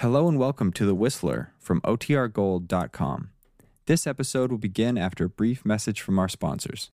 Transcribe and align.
Hello 0.00 0.28
and 0.28 0.38
welcome 0.38 0.72
to 0.72 0.86
The 0.86 0.94
Whistler 0.94 1.52
from 1.58 1.82
OTRGold.com. 1.82 3.28
This 3.84 4.06
episode 4.06 4.50
will 4.50 4.56
begin 4.56 4.96
after 4.96 5.26
a 5.26 5.28
brief 5.28 5.66
message 5.66 6.00
from 6.00 6.18
our 6.18 6.26
sponsors. 6.26 6.88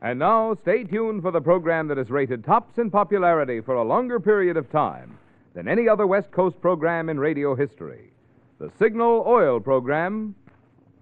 And 0.00 0.18
now, 0.20 0.56
stay 0.62 0.84
tuned 0.84 1.20
for 1.20 1.30
the 1.30 1.42
program 1.42 1.86
that 1.88 1.98
has 1.98 2.08
rated 2.08 2.46
tops 2.46 2.78
in 2.78 2.90
popularity 2.90 3.60
for 3.60 3.74
a 3.74 3.84
longer 3.84 4.18
period 4.18 4.56
of 4.56 4.72
time 4.72 5.18
than 5.52 5.68
any 5.68 5.86
other 5.86 6.06
West 6.06 6.30
Coast 6.30 6.58
program 6.62 7.10
in 7.10 7.20
radio 7.20 7.54
history 7.54 8.14
the 8.58 8.72
Signal 8.78 9.24
Oil 9.26 9.60
program, 9.60 10.34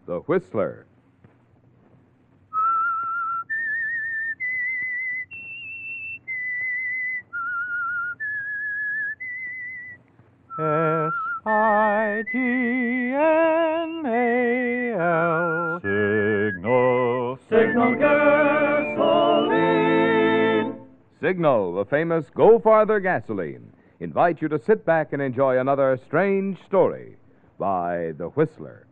The 0.06 0.18
Whistler. 0.22 0.86
I 12.24 12.32
G 12.32 12.38
N 13.12 14.06
A 14.06 14.92
L. 14.98 15.80
Signal. 15.80 17.38
Signal 17.50 17.94
gasoline. 17.96 19.26
Signal, 21.20 21.74
the 21.74 21.84
famous 21.84 22.24
Go 22.34 22.58
Farther 22.58 23.00
gasoline, 23.00 23.70
invite 24.00 24.40
you 24.40 24.48
to 24.48 24.58
sit 24.58 24.86
back 24.86 25.12
and 25.12 25.20
enjoy 25.20 25.58
another 25.58 25.98
strange 26.06 26.58
story 26.64 27.16
by 27.58 28.12
The 28.16 28.28
Whistler. 28.28 28.86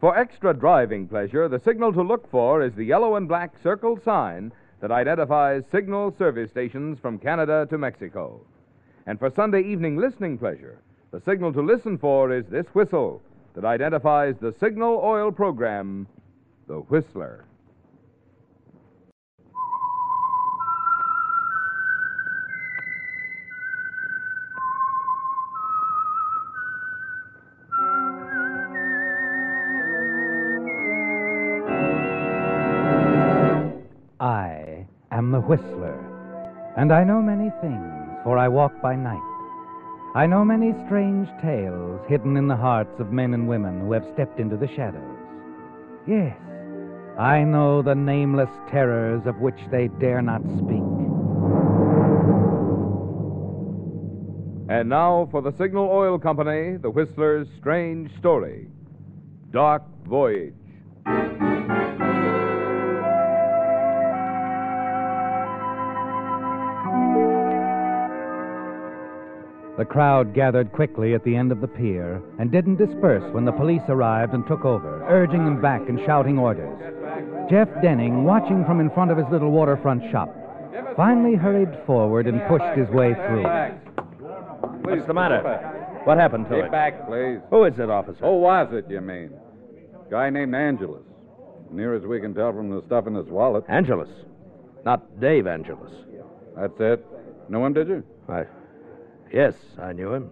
For 0.00 0.16
extra 0.16 0.54
driving 0.54 1.08
pleasure, 1.08 1.48
the 1.48 1.58
signal 1.58 1.92
to 1.94 2.02
look 2.02 2.30
for 2.30 2.62
is 2.62 2.74
the 2.74 2.84
yellow 2.84 3.16
and 3.16 3.26
black 3.26 3.54
circled 3.62 4.04
sign 4.04 4.52
that 4.80 4.92
identifies 4.92 5.64
signal 5.72 6.14
service 6.16 6.50
stations 6.50 7.00
from 7.00 7.18
Canada 7.18 7.66
to 7.70 7.78
Mexico. 7.78 8.40
And 9.06 9.18
for 9.18 9.30
Sunday 9.30 9.62
evening 9.62 9.96
listening 9.96 10.38
pleasure, 10.38 10.80
the 11.12 11.20
signal 11.20 11.52
to 11.52 11.60
listen 11.60 11.98
for 11.98 12.32
is 12.32 12.46
this 12.46 12.66
whistle 12.72 13.20
that 13.54 13.66
identifies 13.66 14.34
the 14.40 14.54
Signal 14.58 14.98
Oil 15.04 15.30
program, 15.30 16.06
The 16.68 16.76
Whistler. 16.76 17.44
I 34.18 34.86
am 35.10 35.30
the 35.30 35.40
Whistler, 35.40 35.98
and 36.78 36.90
I 36.90 37.04
know 37.04 37.20
many 37.20 37.50
things, 37.60 37.92
for 38.24 38.38
I 38.38 38.48
walk 38.48 38.80
by 38.80 38.96
night. 38.96 39.31
I 40.14 40.26
know 40.26 40.44
many 40.44 40.74
strange 40.84 41.26
tales 41.40 41.98
hidden 42.06 42.36
in 42.36 42.46
the 42.46 42.56
hearts 42.56 43.00
of 43.00 43.12
men 43.12 43.32
and 43.32 43.48
women 43.48 43.80
who 43.80 43.92
have 43.92 44.04
stepped 44.12 44.38
into 44.38 44.58
the 44.58 44.68
shadows. 44.68 45.16
Yes, 46.06 46.36
I 47.18 47.44
know 47.44 47.80
the 47.80 47.94
nameless 47.94 48.50
terrors 48.70 49.22
of 49.24 49.36
which 49.40 49.58
they 49.70 49.88
dare 50.00 50.20
not 50.20 50.42
speak. 50.42 50.82
And 54.68 54.90
now 54.90 55.28
for 55.30 55.40
the 55.40 55.54
Signal 55.56 55.88
Oil 55.88 56.18
Company, 56.18 56.76
The 56.76 56.90
Whistler's 56.90 57.48
strange 57.58 58.10
story 58.18 58.68
Dark 59.50 59.82
Voyage. 60.06 60.52
The 69.82 69.86
crowd 69.86 70.32
gathered 70.32 70.70
quickly 70.70 71.12
at 71.12 71.24
the 71.24 71.34
end 71.34 71.50
of 71.50 71.60
the 71.60 71.66
pier 71.66 72.22
and 72.38 72.52
didn't 72.52 72.76
disperse 72.76 73.24
when 73.34 73.44
the 73.44 73.50
police 73.50 73.82
arrived 73.88 74.32
and 74.32 74.46
took 74.46 74.64
over, 74.64 75.04
urging 75.08 75.44
them 75.44 75.60
back 75.60 75.88
and 75.88 75.98
shouting 76.06 76.38
orders. 76.38 76.70
Jeff 77.50 77.66
Denning, 77.82 78.22
watching 78.22 78.64
from 78.64 78.78
in 78.78 78.90
front 78.90 79.10
of 79.10 79.16
his 79.18 79.26
little 79.32 79.50
waterfront 79.50 80.08
shop, 80.12 80.32
finally 80.96 81.34
hurried 81.34 81.76
forward 81.84 82.28
and 82.28 82.40
pushed 82.46 82.78
his 82.78 82.88
way 82.90 83.12
through. 83.26 83.42
What's 84.82 85.04
the 85.08 85.14
matter? 85.14 85.42
What 86.04 86.16
happened 86.16 86.48
to 86.50 86.54
Get 86.58 86.66
it? 86.66 86.70
back, 86.70 87.04
please. 87.08 87.40
Who 87.50 87.64
is 87.64 87.76
it, 87.76 87.90
officer? 87.90 88.24
Who 88.24 88.38
was 88.38 88.68
it, 88.72 88.88
you 88.88 89.00
mean? 89.00 89.32
Guy 90.12 90.30
named 90.30 90.54
Angelus. 90.54 91.02
Near 91.72 91.96
as 91.96 92.04
we 92.04 92.20
can 92.20 92.34
tell 92.34 92.52
from 92.52 92.70
the 92.70 92.84
stuff 92.86 93.08
in 93.08 93.16
his 93.16 93.26
wallet. 93.26 93.64
Angelus. 93.68 94.10
Not 94.84 95.18
Dave 95.20 95.48
Angelus. 95.48 95.90
That's 96.56 96.78
it. 96.78 97.04
Know 97.48 97.66
him, 97.66 97.72
did 97.72 97.88
you? 97.88 98.04
I. 98.28 98.44
Yes, 99.32 99.54
I 99.80 99.92
knew 99.92 100.12
him. 100.12 100.30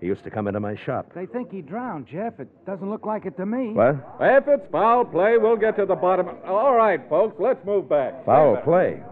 He 0.00 0.06
used 0.06 0.24
to 0.24 0.30
come 0.30 0.48
into 0.48 0.60
my 0.60 0.76
shop. 0.76 1.12
They 1.14 1.26
think 1.26 1.50
he 1.50 1.62
drowned, 1.62 2.06
Jeff. 2.06 2.38
It 2.40 2.48
doesn't 2.66 2.90
look 2.90 3.06
like 3.06 3.26
it 3.26 3.36
to 3.36 3.46
me. 3.46 3.72
What? 3.72 3.96
If 4.20 4.44
it's 4.48 4.70
foul 4.70 5.04
play, 5.04 5.38
we'll 5.38 5.56
get 5.56 5.76
to 5.76 5.86
the 5.86 5.94
bottom. 5.94 6.28
Of 6.28 6.36
it. 6.36 6.44
All 6.44 6.74
right, 6.74 7.00
folks, 7.08 7.36
let's 7.38 7.64
move 7.64 7.88
back. 7.88 8.24
Foul 8.26 8.56
play. 8.64 9.02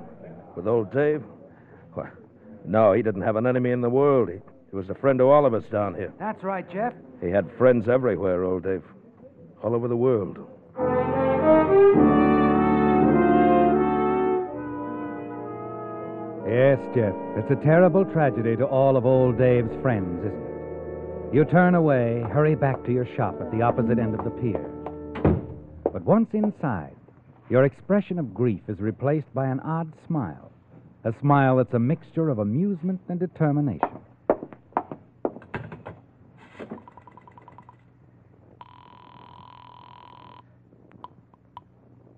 With 0.56 0.66
old 0.66 0.92
Dave? 0.92 1.22
Why, 1.94 2.10
no, 2.66 2.92
he 2.92 3.02
didn't 3.02 3.22
have 3.22 3.36
an 3.36 3.46
enemy 3.46 3.70
in 3.70 3.80
the 3.80 3.88
world. 3.90 4.28
He, 4.28 4.38
he 4.70 4.76
was 4.76 4.90
a 4.90 4.94
friend 4.94 5.18
to 5.20 5.24
all 5.24 5.46
of 5.46 5.54
us 5.54 5.64
down 5.70 5.94
here. 5.94 6.12
That's 6.18 6.42
right, 6.42 6.70
Jeff. 6.70 6.92
He 7.22 7.30
had 7.30 7.50
friends 7.56 7.88
everywhere, 7.88 8.44
old 8.44 8.64
Dave. 8.64 8.82
All 9.62 9.74
over 9.74 9.88
the 9.88 9.96
world. 9.96 10.38
Yes, 16.46 16.78
Jeff. 16.92 17.14
It's 17.36 17.50
a 17.50 17.64
terrible 17.64 18.04
tragedy 18.04 18.56
to 18.56 18.66
all 18.66 18.96
of 18.96 19.06
old 19.06 19.38
Dave's 19.38 19.70
friends, 19.80 20.18
isn't 20.26 20.42
it? 20.42 21.34
You 21.34 21.44
turn 21.44 21.76
away, 21.76 22.24
hurry 22.32 22.56
back 22.56 22.84
to 22.84 22.92
your 22.92 23.06
shop 23.16 23.40
at 23.40 23.50
the 23.52 23.62
opposite 23.62 23.98
end 23.98 24.18
of 24.18 24.24
the 24.24 24.30
pier. 24.30 24.68
But 25.92 26.02
once 26.02 26.28
inside, 26.32 26.96
your 27.48 27.64
expression 27.64 28.18
of 28.18 28.34
grief 28.34 28.62
is 28.66 28.80
replaced 28.80 29.32
by 29.32 29.46
an 29.46 29.60
odd 29.60 29.92
smile. 30.08 30.50
A 31.04 31.14
smile 31.20 31.56
that's 31.58 31.74
a 31.74 31.78
mixture 31.78 32.28
of 32.28 32.38
amusement 32.38 33.00
and 33.08 33.20
determination. 33.20 33.88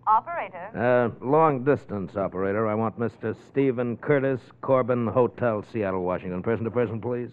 Operator, 0.06 0.63
Uh, 0.76 1.08
long 1.20 1.62
distance 1.62 2.16
operator. 2.16 2.66
I 2.66 2.74
want 2.74 2.98
Mr. 2.98 3.36
Stephen 3.48 3.96
Curtis, 3.96 4.40
Corbin 4.60 5.06
Hotel, 5.06 5.64
Seattle, 5.72 6.02
Washington. 6.02 6.42
Person 6.42 6.64
to 6.64 6.70
person, 6.70 7.00
please. 7.00 7.30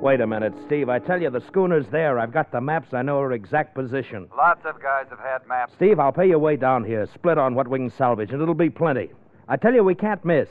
Wait 0.00 0.20
a 0.20 0.26
minute, 0.26 0.54
Steve. 0.64 0.88
I 0.88 1.00
tell 1.00 1.20
you, 1.20 1.28
the 1.28 1.40
schooner's 1.40 1.86
there. 1.88 2.18
I've 2.18 2.32
got 2.32 2.50
the 2.52 2.60
maps. 2.60 2.94
I 2.94 3.02
know 3.02 3.20
her 3.20 3.32
exact 3.32 3.74
position. 3.74 4.28
Lots 4.36 4.64
of 4.64 4.80
guys 4.80 5.06
have 5.10 5.18
had 5.18 5.46
maps. 5.46 5.72
Steve, 5.74 5.98
I'll 5.98 6.12
pay 6.12 6.28
you 6.28 6.38
way 6.38 6.56
down 6.56 6.84
here. 6.84 7.06
Split 7.14 7.36
on 7.36 7.54
what 7.54 7.68
we 7.68 7.78
can 7.78 7.90
salvage, 7.90 8.30
and 8.30 8.40
it'll 8.40 8.54
be 8.54 8.70
plenty. 8.70 9.10
I 9.48 9.56
tell 9.56 9.74
you, 9.74 9.82
we 9.82 9.94
can't 9.94 10.24
miss. 10.24 10.48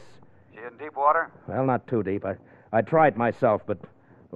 She 0.53 0.59
in 0.59 0.77
deep 0.77 0.95
water? 0.97 1.31
Well, 1.47 1.65
not 1.65 1.87
too 1.87 2.03
deep. 2.03 2.25
I, 2.25 2.35
I 2.73 2.81
tried 2.81 3.15
myself, 3.17 3.61
but, 3.65 3.79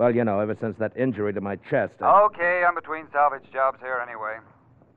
well, 0.02 0.16
you 0.16 0.24
know, 0.24 0.40
ever 0.40 0.58
since 0.60 0.76
that 0.80 0.98
injury 0.98 1.32
to 1.32 1.42
my 1.42 1.58
chest. 1.70 1.94
I... 2.02 2.22
Okay, 2.24 2.64
I'm 2.68 2.74
between 2.74 3.06
salvage 3.14 3.44
jobs 3.54 3.78
here 3.82 4.00
anyway. 4.02 4.38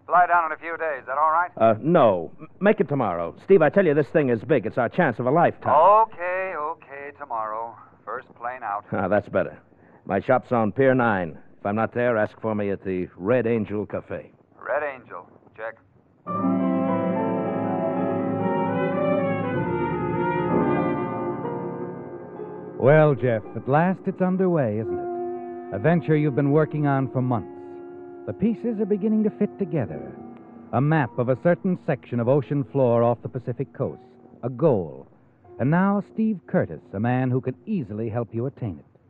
Fly 0.06 0.26
down 0.26 0.46
in 0.46 0.52
a 0.52 0.56
few 0.56 0.78
days. 0.78 1.00
Is 1.02 1.06
That 1.06 1.18
all 1.18 1.30
right? 1.30 1.50
Uh, 1.58 1.74
no. 1.78 2.32
M- 2.40 2.48
Make 2.58 2.80
it 2.80 2.88
tomorrow. 2.88 3.34
Steve, 3.44 3.60
I 3.60 3.68
tell 3.68 3.84
you, 3.84 3.92
this 3.92 4.06
thing 4.14 4.30
is 4.30 4.40
big. 4.42 4.64
It's 4.64 4.78
our 4.78 4.88
chance 4.88 5.18
of 5.18 5.26
a 5.26 5.30
lifetime. 5.30 5.74
Okay, 5.74 6.54
okay, 6.56 7.10
tomorrow. 7.18 7.76
First 8.06 8.28
plane 8.36 8.62
out. 8.62 8.86
Ah, 8.92 9.08
that's 9.08 9.28
better. 9.28 9.58
My 10.06 10.20
shop's 10.20 10.52
on 10.52 10.72
Pier 10.72 10.94
9. 10.94 11.38
If 11.60 11.66
I'm 11.66 11.76
not 11.76 11.92
there, 11.92 12.16
ask 12.16 12.40
for 12.40 12.54
me 12.54 12.70
at 12.70 12.82
the 12.82 13.06
Red 13.14 13.46
Angel 13.46 13.84
Cafe. 13.84 14.30
Red 14.58 14.82
Angel. 14.94 15.28
Check. 15.54 16.63
Well, 22.84 23.14
Jeff, 23.14 23.42
at 23.56 23.66
last 23.66 24.00
it's 24.04 24.20
underway, 24.20 24.78
isn't 24.78 24.98
it? 24.98 25.74
A 25.74 25.78
venture 25.78 26.18
you've 26.18 26.36
been 26.36 26.50
working 26.50 26.86
on 26.86 27.10
for 27.10 27.22
months. 27.22 27.48
The 28.26 28.34
pieces 28.34 28.78
are 28.78 28.84
beginning 28.84 29.24
to 29.24 29.30
fit 29.30 29.58
together. 29.58 30.12
A 30.74 30.82
map 30.82 31.18
of 31.18 31.30
a 31.30 31.38
certain 31.42 31.78
section 31.86 32.20
of 32.20 32.28
ocean 32.28 32.62
floor 32.62 33.02
off 33.02 33.22
the 33.22 33.28
Pacific 33.30 33.72
coast. 33.72 34.02
A 34.42 34.50
goal. 34.50 35.06
And 35.58 35.70
now 35.70 36.04
Steve 36.12 36.40
Curtis, 36.46 36.82
a 36.92 37.00
man 37.00 37.30
who 37.30 37.40
could 37.40 37.56
easily 37.64 38.10
help 38.10 38.34
you 38.34 38.44
attain 38.44 38.78
it. 38.78 39.00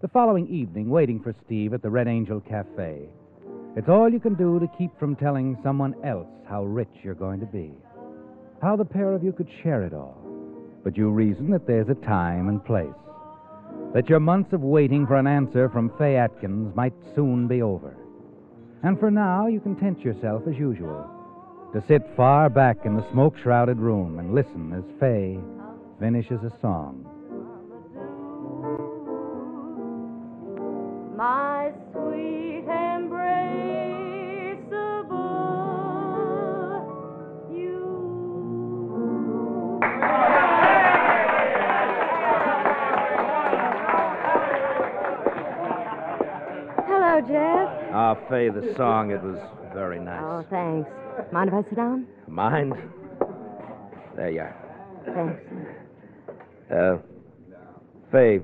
The 0.00 0.06
following 0.06 0.46
evening, 0.46 0.88
waiting 0.88 1.18
for 1.18 1.34
Steve 1.44 1.74
at 1.74 1.82
the 1.82 1.90
Red 1.90 2.06
Angel 2.06 2.38
Cafe. 2.38 3.08
It's 3.74 3.88
all 3.88 4.12
you 4.12 4.20
can 4.20 4.34
do 4.34 4.60
to 4.60 4.70
keep 4.78 4.96
from 5.00 5.16
telling 5.16 5.58
someone 5.64 5.96
else 6.04 6.28
how 6.48 6.62
rich 6.62 6.94
you're 7.02 7.14
going 7.14 7.40
to 7.40 7.46
be. 7.46 7.72
How 8.62 8.76
the 8.76 8.84
pair 8.84 9.12
of 9.12 9.24
you 9.24 9.32
could 9.32 9.48
share 9.64 9.82
it 9.82 9.92
all. 9.92 10.31
But 10.84 10.96
you 10.96 11.10
reason 11.10 11.50
that 11.50 11.66
there's 11.66 11.88
a 11.88 11.94
time 11.94 12.48
and 12.48 12.64
place. 12.64 12.88
That 13.94 14.08
your 14.08 14.20
months 14.20 14.52
of 14.52 14.62
waiting 14.62 15.06
for 15.06 15.16
an 15.16 15.26
answer 15.26 15.68
from 15.68 15.92
Fay 15.98 16.16
Atkins 16.16 16.74
might 16.74 16.94
soon 17.14 17.46
be 17.46 17.62
over. 17.62 17.96
And 18.82 18.98
for 18.98 19.10
now, 19.10 19.46
you 19.46 19.60
content 19.60 20.00
yourself 20.00 20.42
as 20.48 20.56
usual 20.56 21.08
to 21.72 21.82
sit 21.86 22.02
far 22.16 22.50
back 22.50 22.84
in 22.84 22.96
the 22.96 23.10
smoke 23.12 23.36
shrouded 23.38 23.78
room 23.78 24.18
and 24.18 24.34
listen 24.34 24.72
as 24.72 24.84
Fay 25.00 25.38
finishes 26.00 26.40
a 26.42 26.52
song. 26.60 27.06
My 31.16 31.72
Ah, 48.12 48.28
Fay, 48.28 48.50
the 48.50 48.74
song, 48.76 49.10
it 49.10 49.22
was 49.22 49.38
very 49.72 49.98
nice. 49.98 50.20
Oh, 50.22 50.44
thanks. 50.50 50.90
Mind 51.32 51.48
if 51.48 51.54
I 51.54 51.62
sit 51.62 51.76
down? 51.76 52.06
Mind? 52.28 52.74
There 54.16 54.28
you 54.30 54.40
are. 54.40 54.56
Thanks. 55.06 55.42
Uh, 56.70 56.98
Fay, 58.10 58.40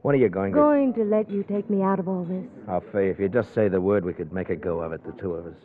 when 0.00 0.14
are 0.14 0.18
you 0.18 0.30
going 0.30 0.52
to... 0.52 0.58
Going 0.58 0.94
to 0.94 1.04
let 1.04 1.30
you 1.30 1.42
take 1.42 1.68
me 1.68 1.82
out 1.82 1.98
of 1.98 2.08
all 2.08 2.24
this, 2.24 2.46
Oh, 2.66 2.80
Fay, 2.80 3.10
if 3.10 3.18
you 3.18 3.28
just 3.28 3.52
say 3.52 3.68
the 3.68 3.78
word, 3.78 4.06
we 4.06 4.14
could 4.14 4.32
make 4.32 4.48
a 4.48 4.56
go 4.56 4.80
of 4.80 4.92
it, 4.92 5.04
the 5.04 5.12
two 5.20 5.34
of 5.34 5.44
us. 5.44 5.58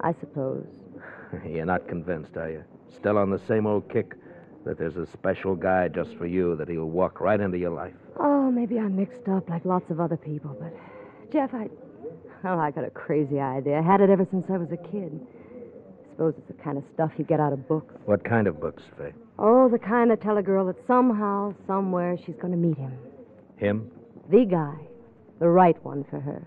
I 0.00 0.14
suppose. 0.20 0.66
You're 1.44 1.66
not 1.66 1.88
convinced, 1.88 2.36
are 2.36 2.50
you? 2.50 2.62
Still 2.94 3.18
on 3.18 3.30
the 3.30 3.40
same 3.48 3.66
old 3.66 3.88
kick 3.90 4.14
that 4.64 4.78
there's 4.78 4.96
a 4.96 5.08
special 5.08 5.56
guy 5.56 5.88
just 5.88 6.14
for 6.14 6.26
you, 6.26 6.54
that 6.54 6.68
he'll 6.68 6.84
walk 6.84 7.20
right 7.20 7.40
into 7.40 7.58
your 7.58 7.70
life. 7.70 7.94
Oh, 8.16 8.48
maybe 8.48 8.78
I'm 8.78 8.94
mixed 8.94 9.26
up 9.28 9.48
like 9.48 9.64
lots 9.64 9.90
of 9.90 9.98
other 9.98 10.16
people, 10.16 10.56
but 10.60 10.72
Jeff, 11.32 11.52
I. 11.52 11.68
Oh, 12.44 12.58
I 12.58 12.70
got 12.70 12.84
a 12.84 12.90
crazy 12.90 13.38
idea. 13.38 13.78
I 13.78 13.82
had 13.82 14.00
it 14.00 14.10
ever 14.10 14.26
since 14.30 14.44
I 14.48 14.56
was 14.56 14.68
a 14.72 14.76
kid. 14.76 15.20
I 15.20 16.10
suppose 16.10 16.34
it's 16.36 16.48
the 16.48 16.62
kind 16.62 16.76
of 16.76 16.84
stuff 16.94 17.12
you 17.16 17.24
get 17.24 17.40
out 17.40 17.52
of 17.52 17.68
books. 17.68 17.94
What 18.04 18.24
kind 18.24 18.46
of 18.46 18.60
books, 18.60 18.82
Fay? 18.98 19.12
Oh, 19.38 19.68
the 19.68 19.78
kind 19.78 20.10
that 20.10 20.20
tell 20.20 20.36
a 20.36 20.42
girl 20.42 20.66
that 20.66 20.76
somehow, 20.86 21.54
somewhere, 21.66 22.16
she's 22.26 22.36
going 22.36 22.52
to 22.52 22.58
meet 22.58 22.76
him. 22.76 22.96
Him? 23.56 23.90
The 24.30 24.44
guy. 24.44 24.74
The 25.38 25.48
right 25.48 25.82
one 25.84 26.04
for 26.10 26.20
her. 26.20 26.42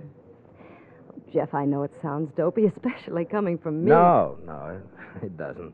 Jeff, 1.33 1.53
I 1.53 1.65
know 1.65 1.83
it 1.83 1.92
sounds 2.01 2.31
dopey, 2.38 2.65
especially 2.65 3.25
coming 3.25 3.57
from 3.57 3.83
me. 3.83 3.89
No, 3.89 4.38
no, 4.45 4.81
it 5.21 5.38
doesn't. 5.38 5.74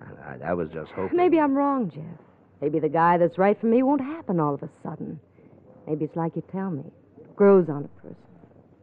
I, 0.00 0.32
I, 0.44 0.50
I 0.50 0.54
was 0.54 0.68
just 0.70 0.90
hoping. 0.92 1.16
Maybe 1.16 1.38
I'm 1.38 1.54
wrong, 1.54 1.90
Jeff. 1.94 2.24
Maybe 2.60 2.80
the 2.80 2.88
guy 2.88 3.18
that's 3.18 3.38
right 3.38 3.58
for 3.60 3.66
me 3.66 3.82
won't 3.82 4.00
happen 4.00 4.40
all 4.40 4.54
of 4.54 4.62
a 4.62 4.70
sudden. 4.82 5.20
Maybe 5.86 6.04
it's 6.04 6.16
like 6.16 6.34
you 6.34 6.42
tell 6.50 6.70
me. 6.70 6.84
Grows 7.36 7.68
on 7.68 7.84
a 7.84 8.00
person. 8.00 8.16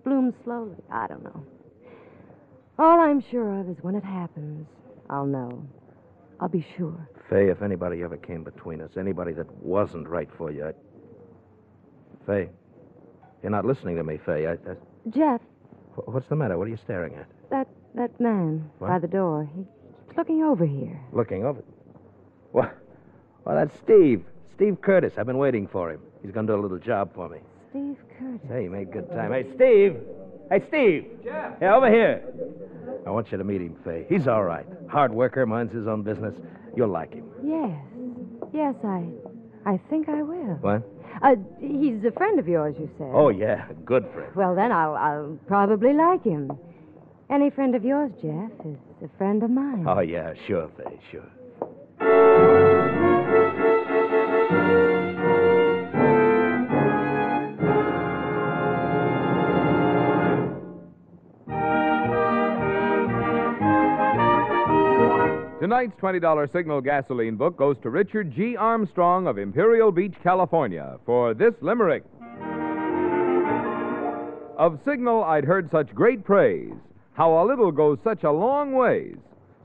Blooms 0.06 0.34
slowly. 0.44 0.76
I 0.92 1.08
don't 1.08 1.24
know. 1.24 1.44
All 2.78 3.00
I'm 3.00 3.22
sure 3.32 3.60
of 3.60 3.70
is 3.70 3.78
when 3.82 3.96
it 3.96 4.04
happens, 4.04 4.68
I'll 5.10 5.26
know. 5.26 5.66
I'll 6.40 6.48
be 6.50 6.66
sure. 6.78 7.10
Fay, 7.30 7.50
if 7.50 7.62
anybody 7.62 8.04
ever 8.04 8.18
came 8.18 8.44
between 8.44 8.82
us, 8.82 8.92
anybody 8.98 9.34
that 9.34 9.52
wasn't 9.64 10.08
right 10.08 10.30
for 10.38 10.52
you, 10.52 10.68
I'd... 10.68 10.76
Fay, 12.28 12.50
you're 13.42 13.52
not 13.52 13.66
listening 13.66 13.96
to 13.98 14.04
me, 14.04 14.20
Fay. 14.26 14.48
I, 14.48 14.52
I... 14.54 14.76
Jeff, 15.10 15.42
What's 15.96 16.28
the 16.28 16.36
matter? 16.36 16.58
What 16.58 16.68
are 16.68 16.72
you 16.72 16.78
staring 16.84 17.16
at? 17.16 17.26
that 17.52 17.68
that 17.96 18.20
man 18.20 18.70
What? 18.80 18.90
by 18.90 19.00
the 19.00 19.08
door, 19.08 19.50
he 19.56 19.64
keeps 19.64 20.18
looking 20.18 20.44
over 20.44 20.66
here. 20.66 21.00
Looking 21.14 21.46
over. 21.46 21.64
What? 22.52 22.76
Well, 23.46 23.56
that's 23.56 23.74
Steve. 23.80 24.26
Steve 24.56 24.82
Curtis. 24.82 25.14
I've 25.18 25.26
been 25.26 25.38
waiting 25.38 25.68
for 25.68 25.92
him. 25.92 26.02
He's 26.22 26.32
going 26.32 26.48
to 26.48 26.54
do 26.54 26.60
a 26.60 26.62
little 26.62 26.80
job 26.80 27.14
for 27.16 27.30
me. 27.30 27.38
Steve 27.76 27.98
Curtis. 28.18 28.48
Hey, 28.48 28.64
he 28.64 28.68
made 28.70 28.90
good 28.90 29.10
time. 29.10 29.34
Hey, 29.34 29.44
Steve. 29.54 29.98
Hey, 30.50 30.64
Steve. 30.70 31.06
Jeff. 31.26 31.56
Yeah, 31.62 31.76
over 31.76 31.90
here. 31.92 32.24
I 33.06 33.10
want 33.10 33.30
you 33.34 33.38
to 33.38 33.44
meet 33.44 33.60
him, 33.60 33.76
Fay. 33.84 34.06
He's 34.08 34.30
all 34.30 34.46
right. 34.46 34.66
Hard 34.90 35.14
worker, 35.14 35.46
minds 35.46 35.74
his 35.74 35.86
own 35.86 36.02
business. 36.02 36.34
You'll 36.74 36.88
like 36.88 37.14
him. 37.14 37.26
Yes. 37.44 37.78
Yes, 38.54 38.76
I 38.86 39.04
I 39.66 39.78
think 39.90 40.08
I 40.08 40.22
will. 40.22 40.56
What? 40.62 40.90
Uh, 41.22 41.36
he's 41.60 42.02
a 42.06 42.12
friend 42.12 42.40
of 42.40 42.48
yours, 42.48 42.76
you 42.80 42.90
said. 42.98 43.12
Oh, 43.12 43.28
yeah. 43.28 43.68
Good 43.84 44.08
friend. 44.14 44.34
Well, 44.36 44.56
then 44.56 44.72
I'll, 44.72 44.96
I'll 44.96 45.38
probably 45.46 45.92
like 45.92 46.24
him. 46.24 46.58
Any 47.30 47.50
friend 47.50 47.76
of 47.76 47.84
yours, 47.84 48.12
Jeff, 48.22 48.52
is 48.66 48.78
a 49.04 49.18
friend 49.18 49.44
of 49.44 49.50
mine. 49.50 49.86
Oh, 49.86 50.00
yeah, 50.00 50.34
sure, 50.48 50.70
Fay, 50.78 50.98
sure. 51.12 51.28
Tonight's 65.66 66.00
$20 66.00 66.54
Signal 66.54 66.80
gasoline 66.80 67.38
book 67.38 67.58
goes 67.58 67.76
to 67.82 67.90
Richard 67.90 68.32
G. 68.36 68.56
Armstrong 68.56 69.26
of 69.26 69.40
Imperial 69.40 69.92
Beach, 69.92 70.14
California, 70.22 71.00
for 71.08 71.34
this 71.34 71.56
limerick. 71.60 72.04
Of 74.60 74.80
Signal, 74.86 75.24
I'd 75.24 75.44
heard 75.44 75.72
such 75.72 75.92
great 75.96 76.24
praise, 76.24 76.72
how 77.14 77.44
a 77.44 77.48
little 77.48 77.72
goes 77.72 77.98
such 78.04 78.24
a 78.24 78.32
long 78.32 78.74
ways. 78.74 79.18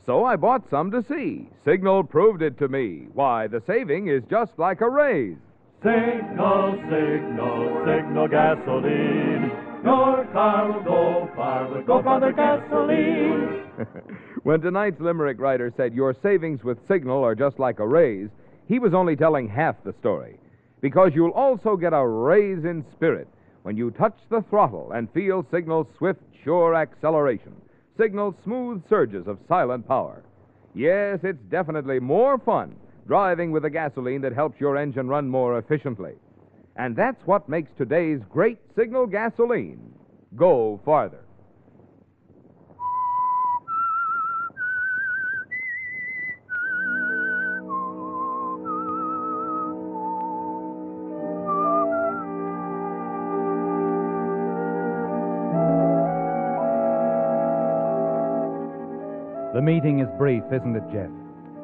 So 0.06 0.24
I 0.24 0.36
bought 0.36 0.64
some 0.70 0.90
to 0.90 1.04
see. 1.06 1.50
Signal 1.66 2.04
proved 2.04 2.40
it 2.40 2.56
to 2.60 2.68
me. 2.68 3.08
Why, 3.12 3.46
the 3.46 3.62
saving 3.66 4.08
is 4.08 4.22
just 4.30 4.52
like 4.56 4.80
a 4.80 4.88
raise. 4.88 5.36
Signal, 5.82 6.80
signal, 6.88 7.84
signal 7.84 8.26
gasoline. 8.26 9.50
Your 9.84 10.26
car 10.32 10.72
will 10.72 10.82
go 10.82 11.30
far 11.36 11.70
with 11.70 11.86
Go 11.86 12.02
Farther 12.02 12.32
gasoline. 12.32 13.66
when 14.42 14.60
tonight's 14.60 15.00
limerick 15.00 15.38
writer 15.38 15.72
said 15.76 15.94
your 15.94 16.14
savings 16.22 16.64
with 16.64 16.78
Signal 16.88 17.22
are 17.24 17.34
just 17.34 17.58
like 17.58 17.78
a 17.78 17.86
raise, 17.86 18.28
he 18.66 18.78
was 18.78 18.94
only 18.94 19.16
telling 19.16 19.48
half 19.48 19.76
the 19.84 19.94
story. 20.00 20.38
Because 20.80 21.12
you'll 21.14 21.30
also 21.30 21.76
get 21.76 21.92
a 21.92 22.06
raise 22.06 22.64
in 22.64 22.84
spirit 22.94 23.28
when 23.62 23.76
you 23.76 23.90
touch 23.90 24.16
the 24.30 24.42
throttle 24.48 24.92
and 24.92 25.12
feel 25.12 25.46
Signal's 25.50 25.86
swift, 25.98 26.22
sure 26.42 26.74
acceleration. 26.74 27.54
Signal's 27.98 28.34
smooth 28.44 28.82
surges 28.88 29.26
of 29.26 29.38
silent 29.46 29.86
power. 29.86 30.22
Yes, 30.74 31.18
it's 31.22 31.42
definitely 31.50 32.00
more 32.00 32.38
fun 32.38 32.76
driving 33.06 33.50
with 33.50 33.64
a 33.64 33.70
gasoline 33.70 34.20
that 34.22 34.32
helps 34.32 34.60
your 34.60 34.76
engine 34.76 35.08
run 35.08 35.28
more 35.28 35.58
efficiently. 35.58 36.14
And 36.76 36.94
that's 36.94 37.20
what 37.26 37.48
makes 37.48 37.70
today's 37.76 38.20
great 38.30 38.58
Signal 38.76 39.06
gasoline 39.06 39.92
go 40.36 40.80
farther. 40.84 41.24
The 59.60 59.66
meeting 59.66 60.00
is 60.00 60.08
brief, 60.16 60.44
isn't 60.50 60.74
it, 60.74 60.90
Jeff? 60.90 61.10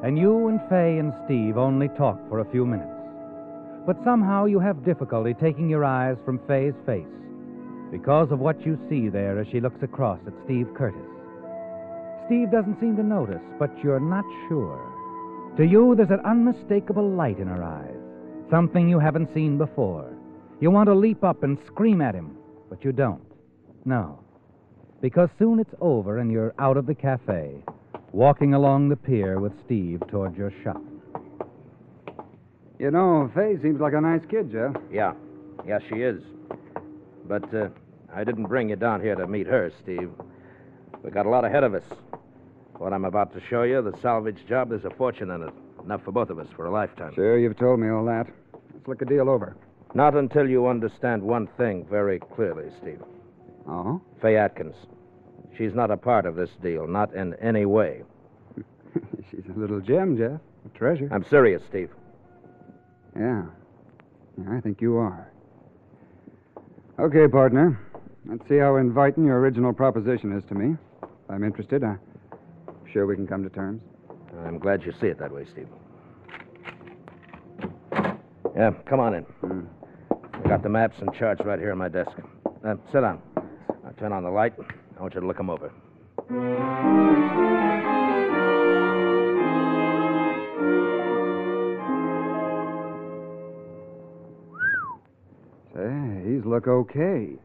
And 0.02 0.18
you 0.18 0.48
and 0.48 0.60
Fay 0.68 0.98
and 0.98 1.14
Steve 1.24 1.56
only 1.56 1.88
talk 1.88 2.18
for 2.28 2.40
a 2.40 2.50
few 2.50 2.66
minutes. 2.66 2.92
But 3.86 3.96
somehow 4.04 4.44
you 4.44 4.58
have 4.58 4.84
difficulty 4.84 5.32
taking 5.32 5.70
your 5.70 5.82
eyes 5.82 6.18
from 6.22 6.38
Fay's 6.46 6.74
face 6.84 7.06
because 7.90 8.30
of 8.30 8.38
what 8.38 8.66
you 8.66 8.78
see 8.90 9.08
there 9.08 9.40
as 9.40 9.46
she 9.50 9.62
looks 9.62 9.82
across 9.82 10.20
at 10.26 10.34
Steve 10.44 10.68
Curtis. 10.76 11.08
Steve 12.26 12.50
doesn't 12.50 12.78
seem 12.80 12.96
to 12.96 13.02
notice, 13.02 13.40
but 13.58 13.70
you're 13.82 13.98
not 13.98 14.26
sure. 14.46 14.78
To 15.56 15.64
you, 15.64 15.94
there's 15.96 16.10
an 16.10 16.20
unmistakable 16.26 17.08
light 17.08 17.38
in 17.38 17.48
her 17.48 17.64
eyes, 17.64 18.50
something 18.50 18.90
you 18.90 18.98
haven't 18.98 19.32
seen 19.32 19.56
before. 19.56 20.12
You 20.60 20.70
want 20.70 20.88
to 20.90 20.94
leap 20.94 21.24
up 21.24 21.44
and 21.44 21.56
scream 21.66 22.02
at 22.02 22.14
him, 22.14 22.36
but 22.68 22.84
you 22.84 22.92
don't. 22.92 23.24
No. 23.86 24.20
Because 25.00 25.30
soon 25.38 25.60
it's 25.60 25.74
over 25.80 26.18
and 26.18 26.30
you're 26.30 26.54
out 26.58 26.76
of 26.76 26.84
the 26.84 26.94
cafe, 26.94 27.62
walking 28.12 28.54
along 28.54 28.88
the 28.88 28.96
pier 28.96 29.38
with 29.38 29.52
Steve 29.64 30.02
toward 30.08 30.36
your 30.36 30.52
shop. 30.62 30.82
You 32.78 32.90
know, 32.90 33.30
Fay 33.34 33.56
seems 33.62 33.80
like 33.80 33.94
a 33.94 34.00
nice 34.00 34.22
kid, 34.28 34.52
Jeff. 34.52 34.76
Yeah. 34.92 35.14
Yeah, 35.66 35.78
she 35.88 35.96
is. 35.96 36.22
But 37.26 37.52
uh, 37.54 37.68
I 38.14 38.24
didn't 38.24 38.44
bring 38.44 38.68
you 38.68 38.76
down 38.76 39.00
here 39.00 39.14
to 39.14 39.26
meet 39.26 39.46
her, 39.46 39.72
Steve. 39.82 40.10
We 41.02 41.10
got 41.10 41.26
a 41.26 41.30
lot 41.30 41.44
ahead 41.44 41.64
of 41.64 41.74
us. 41.74 41.84
What 42.78 42.92
I'm 42.92 43.04
about 43.06 43.32
to 43.34 43.40
show 43.48 43.62
you, 43.62 43.80
the 43.82 43.98
salvage 44.02 44.46
job, 44.48 44.68
there's 44.68 44.84
a 44.84 44.90
fortune 44.90 45.30
in 45.30 45.42
it. 45.42 45.54
Enough 45.84 46.04
for 46.04 46.12
both 46.12 46.30
of 46.30 46.38
us 46.38 46.48
for 46.54 46.66
a 46.66 46.70
lifetime. 46.70 47.14
Sure, 47.14 47.38
you've 47.38 47.56
told 47.56 47.80
me 47.80 47.88
all 47.88 48.04
that. 48.04 48.26
Let's 48.74 48.88
look 48.88 48.98
the 48.98 49.04
deal 49.04 49.30
over. 49.30 49.56
Not 49.94 50.14
until 50.14 50.48
you 50.48 50.66
understand 50.66 51.22
one 51.22 51.46
thing 51.56 51.86
very 51.88 52.18
clearly, 52.18 52.70
Steve. 52.82 53.00
Oh? 53.66 54.00
Fay 54.20 54.36
Atkins. 54.36 54.74
She's 55.56 55.74
not 55.74 55.90
a 55.90 55.96
part 55.96 56.26
of 56.26 56.36
this 56.36 56.50
deal, 56.62 56.86
not 56.86 57.14
in 57.14 57.34
any 57.34 57.66
way. 57.66 58.02
She's 59.30 59.44
a 59.54 59.58
little 59.58 59.80
gem, 59.80 60.16
Jeff. 60.16 60.40
A 60.64 60.78
treasure. 60.78 61.08
I'm 61.10 61.24
serious, 61.24 61.62
Steve. 61.68 61.90
Yeah. 63.18 63.44
Yeah, 64.38 64.56
I 64.56 64.60
think 64.60 64.80
you 64.80 64.96
are. 64.96 65.30
Okay, 66.98 67.28
partner. 67.28 67.78
Let's 68.26 68.46
see 68.48 68.58
how 68.58 68.76
inviting 68.76 69.24
your 69.24 69.38
original 69.38 69.72
proposition 69.72 70.32
is 70.36 70.44
to 70.48 70.54
me. 70.54 70.76
If 71.02 71.08
I'm 71.30 71.44
interested, 71.44 71.84
I'm 71.84 71.98
sure 72.92 73.06
we 73.06 73.14
can 73.14 73.26
come 73.26 73.42
to 73.42 73.50
terms. 73.50 73.80
I'm 74.44 74.58
glad 74.58 74.84
you 74.84 74.92
see 75.00 75.06
it 75.06 75.18
that 75.18 75.32
way, 75.32 75.46
Steve. 75.50 75.68
Yeah, 78.54 78.72
come 78.86 79.00
on 79.00 79.14
in. 79.14 79.26
I 80.44 80.48
got 80.48 80.62
the 80.62 80.68
maps 80.68 80.96
and 81.00 81.12
charts 81.14 81.42
right 81.44 81.58
here 81.58 81.72
on 81.72 81.78
my 81.78 81.88
desk. 81.88 82.10
Uh, 82.64 82.74
sit 82.92 83.00
down. 83.00 83.20
I'll 83.36 83.92
turn 83.98 84.12
on 84.12 84.22
the 84.22 84.30
light. 84.30 84.54
I 84.96 85.02
want 85.02 85.14
you 85.14 85.20
to 85.20 85.26
look 85.26 85.36
them 85.36 85.50
over. 85.50 85.70
Say, 95.74 96.22
these 96.24 96.44
look 96.44 96.66
okay. 96.66 97.36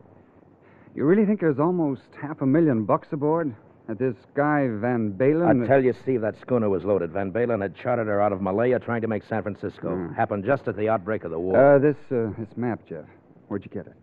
You 0.95 1.05
really 1.05 1.25
think 1.25 1.39
there's 1.41 1.59
almost 1.59 2.03
half 2.21 2.41
a 2.41 2.45
million 2.45 2.85
bucks 2.85 3.09
aboard? 3.11 3.53
That 3.87 3.99
this 3.99 4.15
guy 4.35 4.67
Van 4.69 5.13
Balen. 5.13 5.63
I 5.63 5.67
tell 5.67 5.83
you, 5.83 5.93
Steve, 6.03 6.21
that 6.21 6.39
schooner 6.39 6.69
was 6.69 6.83
loaded. 6.83 7.11
Van 7.11 7.31
Balen 7.31 7.61
had 7.61 7.75
chartered 7.75 8.07
her 8.07 8.21
out 8.21 8.31
of 8.31 8.41
Malaya 8.41 8.79
trying 8.79 9.01
to 9.01 9.07
make 9.07 9.23
San 9.27 9.41
Francisco. 9.41 10.09
Happened 10.15 10.45
just 10.45 10.67
at 10.67 10.77
the 10.77 10.87
outbreak 10.87 11.23
of 11.23 11.31
the 11.31 11.39
war. 11.39 11.75
Uh, 11.75 11.79
this 11.79 11.97
uh, 12.11 12.29
this 12.37 12.55
map, 12.55 12.81
Jeff. 12.87 13.05
Where'd 13.47 13.65
you 13.65 13.71
get 13.71 13.87
it? 13.87 13.95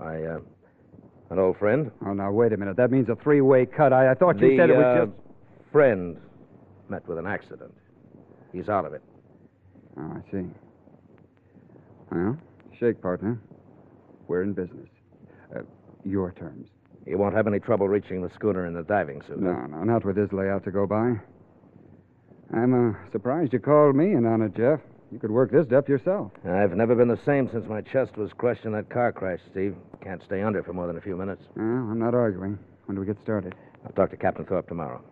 I, 0.00 0.22
uh, 0.22 0.38
an 1.30 1.38
old 1.38 1.58
friend. 1.58 1.90
Oh, 2.06 2.12
now 2.12 2.30
wait 2.32 2.52
a 2.52 2.56
minute. 2.56 2.76
That 2.76 2.90
means 2.90 3.08
a 3.08 3.16
three-way 3.16 3.66
cut. 3.66 3.92
I, 3.92 4.12
I 4.12 4.14
thought 4.14 4.40
you 4.40 4.50
the, 4.50 4.56
said 4.56 4.70
it 4.70 4.76
uh, 4.76 4.78
was 4.78 5.08
just. 5.08 5.72
friend 5.72 6.16
met 6.88 7.06
with 7.06 7.18
an 7.18 7.26
accident. 7.26 7.74
He's 8.52 8.68
out 8.68 8.86
of 8.86 8.94
it. 8.94 9.02
Oh, 9.98 10.16
I 10.16 10.30
see. 10.30 10.46
Well, 12.10 12.38
shake, 12.78 13.02
partner. 13.02 13.38
We're 14.26 14.42
in 14.42 14.54
business. 14.54 14.88
Uh, 15.54 15.60
your 16.04 16.32
terms. 16.32 16.68
He 17.06 17.14
won't 17.14 17.34
have 17.34 17.46
any 17.46 17.58
trouble 17.58 17.88
reaching 17.88 18.22
the 18.22 18.30
schooner 18.34 18.66
in 18.66 18.74
the 18.74 18.82
diving 18.82 19.22
suit. 19.26 19.38
No, 19.40 19.52
no, 19.66 19.82
not 19.84 20.04
with 20.04 20.16
this 20.16 20.32
layout 20.32 20.64
to 20.64 20.70
go 20.70 20.86
by. 20.86 21.14
I'm 22.54 22.90
uh, 22.90 22.94
surprised 23.12 23.52
you 23.52 23.58
called 23.58 23.96
me 23.96 24.12
in 24.12 24.24
on 24.24 24.42
it, 24.42 24.54
Jeff. 24.56 24.80
You 25.10 25.18
could 25.18 25.30
work 25.30 25.50
this 25.50 25.66
depth 25.66 25.88
yourself. 25.88 26.32
I've 26.46 26.76
never 26.76 26.94
been 26.94 27.08
the 27.08 27.18
same 27.24 27.48
since 27.50 27.66
my 27.68 27.80
chest 27.80 28.16
was 28.16 28.30
crushed 28.36 28.64
in 28.64 28.72
that 28.72 28.90
car 28.90 29.12
crash, 29.12 29.40
Steve. 29.50 29.74
Can't 30.02 30.22
stay 30.26 30.42
under 30.42 30.62
for 30.62 30.72
more 30.72 30.86
than 30.86 30.98
a 30.98 31.00
few 31.00 31.16
minutes. 31.16 31.42
Well, 31.56 31.64
I'm 31.64 31.98
not 31.98 32.14
arguing. 32.14 32.58
When 32.86 32.94
do 32.94 33.00
we 33.00 33.06
get 33.06 33.16
started? 33.22 33.54
I'll 33.86 33.92
talk 33.92 34.10
to 34.10 34.16
Captain 34.16 34.44
Thorpe 34.44 34.68
tomorrow. 34.68 35.02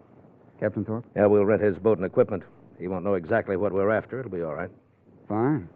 Captain 0.60 0.84
Thorpe? 0.84 1.04
Yeah, 1.14 1.26
we'll 1.26 1.44
rent 1.44 1.62
his 1.62 1.76
boat 1.78 1.98
and 1.98 2.06
equipment. 2.06 2.42
He 2.78 2.88
won't 2.88 3.04
know 3.04 3.14
exactly 3.14 3.56
what 3.56 3.72
we're 3.72 3.90
after. 3.90 4.20
It'll 4.20 4.30
be 4.30 4.42
all 4.42 4.54
right. 4.54 4.70
Fine. 5.28 5.68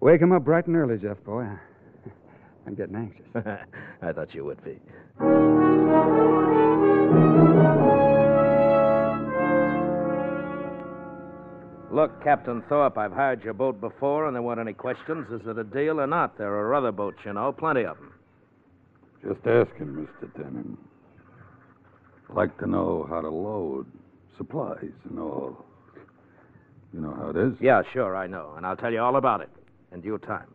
Wake 0.00 0.20
him 0.20 0.32
up 0.32 0.44
bright 0.44 0.66
and 0.66 0.76
early, 0.76 0.98
Jeff, 0.98 1.22
boy. 1.24 1.46
I'm 2.66 2.74
getting 2.74 2.96
anxious. 2.96 3.26
I 4.02 4.12
thought 4.12 4.34
you 4.34 4.44
would 4.44 4.62
be. 4.64 4.80
Look, 11.92 12.24
Captain 12.24 12.62
Thorpe, 12.70 12.96
I've 12.96 13.12
hired 13.12 13.44
your 13.44 13.52
boat 13.52 13.78
before, 13.78 14.26
and 14.26 14.34
there 14.34 14.42
weren't 14.42 14.58
any 14.58 14.72
questions. 14.72 15.26
Is 15.30 15.46
it 15.46 15.58
a 15.58 15.64
deal 15.64 16.00
or 16.00 16.06
not? 16.06 16.38
There 16.38 16.48
are 16.54 16.74
other 16.74 16.90
boats, 16.90 17.18
you 17.22 17.34
know, 17.34 17.52
plenty 17.52 17.84
of 17.84 17.98
them. 17.98 18.14
Just 19.22 19.46
asking, 19.46 19.88
Mr. 19.88 20.34
Denham. 20.34 20.78
Like 22.30 22.56
to 22.60 22.66
know 22.66 23.06
how 23.10 23.20
to 23.20 23.28
load 23.28 23.86
supplies 24.38 24.90
and 25.10 25.18
all. 25.18 25.66
You 26.94 27.00
know 27.00 27.14
how 27.14 27.28
it 27.28 27.36
is? 27.36 27.52
Yeah, 27.60 27.82
sure, 27.92 28.16
I 28.16 28.26
know, 28.26 28.54
and 28.56 28.64
I'll 28.64 28.76
tell 28.76 28.90
you 28.90 29.00
all 29.00 29.16
about 29.16 29.42
it 29.42 29.50
in 29.92 30.00
due 30.00 30.16
time. 30.16 30.48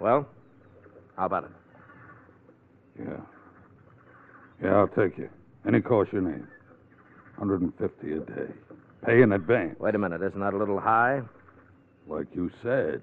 Well, 0.00 0.26
how 1.16 1.26
about 1.26 1.44
it? 1.44 1.50
Yeah. 2.98 3.20
Yeah, 4.62 4.76
I'll 4.76 4.88
take 4.88 5.18
you. 5.18 5.28
Any 5.66 5.82
cost 5.82 6.10
you 6.14 6.22
need. 6.22 6.46
150 7.36 8.12
a 8.12 8.20
day. 8.20 8.52
Pay 9.04 9.22
in 9.22 9.32
advance. 9.32 9.76
Wait 9.80 9.94
a 9.94 9.98
minute, 9.98 10.22
isn't 10.22 10.40
that 10.40 10.52
a 10.52 10.56
little 10.56 10.78
high? 10.78 11.22
Like 12.06 12.26
you 12.34 12.50
said, 12.62 13.02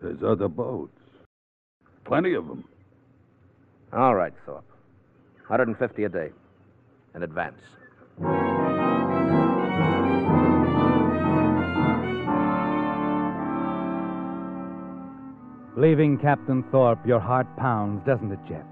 there's 0.00 0.22
other 0.22 0.48
boats. 0.48 0.92
Plenty 2.04 2.34
of 2.34 2.46
them. 2.46 2.64
All 3.92 4.14
right, 4.14 4.32
Thorpe. 4.46 4.64
150 5.48 6.04
a 6.04 6.08
day. 6.08 6.30
In 7.14 7.22
advance. 7.22 7.60
Leaving 15.76 16.18
Captain 16.20 16.64
Thorpe, 16.72 17.06
your 17.06 17.20
heart 17.20 17.46
pounds, 17.56 18.02
doesn't 18.04 18.32
it, 18.32 18.38
Jeff? 18.48 18.64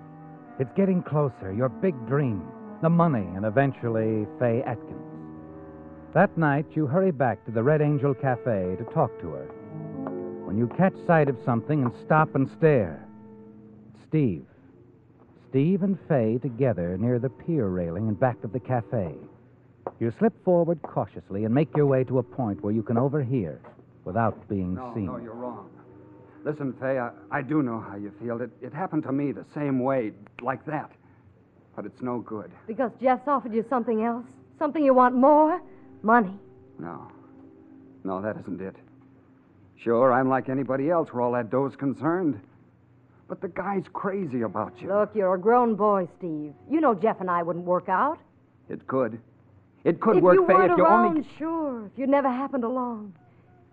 It's 0.59 0.71
getting 0.77 1.03
closer, 1.03 1.53
your 1.53 1.69
big 1.69 1.95
dream, 2.09 2.43
the 2.83 2.91
money, 2.91 3.27
and 3.37 3.45
eventually 3.45 4.27
Faye 4.41 4.63
Atkins. 4.67 5.06
That 6.17 6.39
night, 6.39 6.65
you 6.73 6.87
hurry 6.87 7.11
back 7.11 7.45
to 7.45 7.51
the 7.51 7.63
Red 7.63 7.83
Angel 7.83 8.15
Cafe 8.15 8.77
to 8.79 8.85
talk 8.85 9.21
to 9.21 9.33
her. 9.33 9.45
When 10.47 10.57
you 10.57 10.67
catch 10.67 10.95
sight 11.07 11.29
of 11.29 11.37
something 11.45 11.83
and 11.83 11.93
stop 12.07 12.35
and 12.35 12.49
stare, 12.57 13.07
it's 13.91 14.03
Steve. 14.09 14.47
Steve 15.51 15.83
and 15.83 15.99
Faye 16.09 16.39
together 16.39 16.97
near 16.97 17.19
the 17.19 17.29
pier 17.29 17.69
railing 17.69 18.09
in 18.09 18.15
back 18.15 18.43
of 18.45 18.55
the 18.55 18.59
cafe. 18.59 19.15
You 20.01 20.11
slip 20.19 20.33
forward 20.43 20.81
cautiously 20.81 21.45
and 21.45 21.55
make 21.55 21.77
your 21.77 21.85
way 21.85 22.03
to 22.05 22.19
a 22.19 22.23
point 22.23 22.63
where 22.63 22.73
you 22.73 22.83
can 22.83 22.97
overhear 22.97 23.61
without 24.07 24.49
being 24.49 24.75
seen. 24.75 24.75
No, 24.75 24.95
seen. 24.95 25.07
no, 25.09 25.17
you're 25.19 25.35
wrong. 25.35 25.69
Listen, 26.47 26.73
Fay, 26.81 26.99
I, 26.99 27.11
I 27.31 27.43
do 27.43 27.63
know 27.63 27.85
how 27.87 27.97
you 27.97 28.11
feel. 28.23 28.41
It, 28.41 28.53
it 28.63 28.73
happened 28.73 29.03
to 29.03 29.13
me 29.13 29.33
the 29.33 29.45
same 29.53 29.81
way, 29.81 30.13
like 30.41 30.65
that. 30.65 30.91
But 31.75 31.85
it's 31.85 32.01
no 32.01 32.21
good. 32.21 32.51
Because 32.67 32.93
Jeff's 33.03 33.29
offered 33.29 33.53
you 33.53 33.67
something 33.69 34.03
else? 34.03 34.25
Something 34.59 34.83
you 34.83 34.95
want 34.95 35.15
more? 35.15 35.61
Money. 36.07 36.39
No. 36.79 37.11
No, 38.05 38.23
that 38.23 38.37
isn't 38.39 38.61
it. 38.61 38.77
Sure, 39.83 40.13
I'm 40.13 40.29
like 40.29 40.49
anybody 40.49 40.89
else 40.89 41.09
where 41.13 41.21
all 41.21 41.33
that 41.33 41.51
dough's 41.51 41.75
concerned. 41.75 42.41
But 43.27 43.41
the 43.41 43.49
guy's 43.49 43.83
crazy 43.93 44.43
about 44.43 44.81
you. 44.81 44.87
Look, 44.87 45.11
you're 45.17 45.35
a 45.35 45.39
grown 45.39 45.75
boy, 45.75 46.07
Steve. 46.17 46.53
You 46.71 46.81
know 46.81 46.95
Jeff 46.95 47.21
and 47.21 47.29
I 47.29 47.43
wouldn't 47.43 47.65
work 47.65 47.89
out. 47.89 48.19
It 48.69 48.87
could. 48.87 49.19
It 49.83 50.01
could 50.01 50.19
if 50.19 50.23
work, 50.23 50.35
you 50.37 50.47
Fay, 50.47 50.55
weren't 50.55 50.73
if 50.73 50.79
you 50.79 50.85
around, 50.85 51.07
only. 51.17 51.29
sure. 51.39 51.87
If 51.87 51.99
you 51.99 52.07
never 52.07 52.31
happened 52.31 52.63
along. 52.63 53.13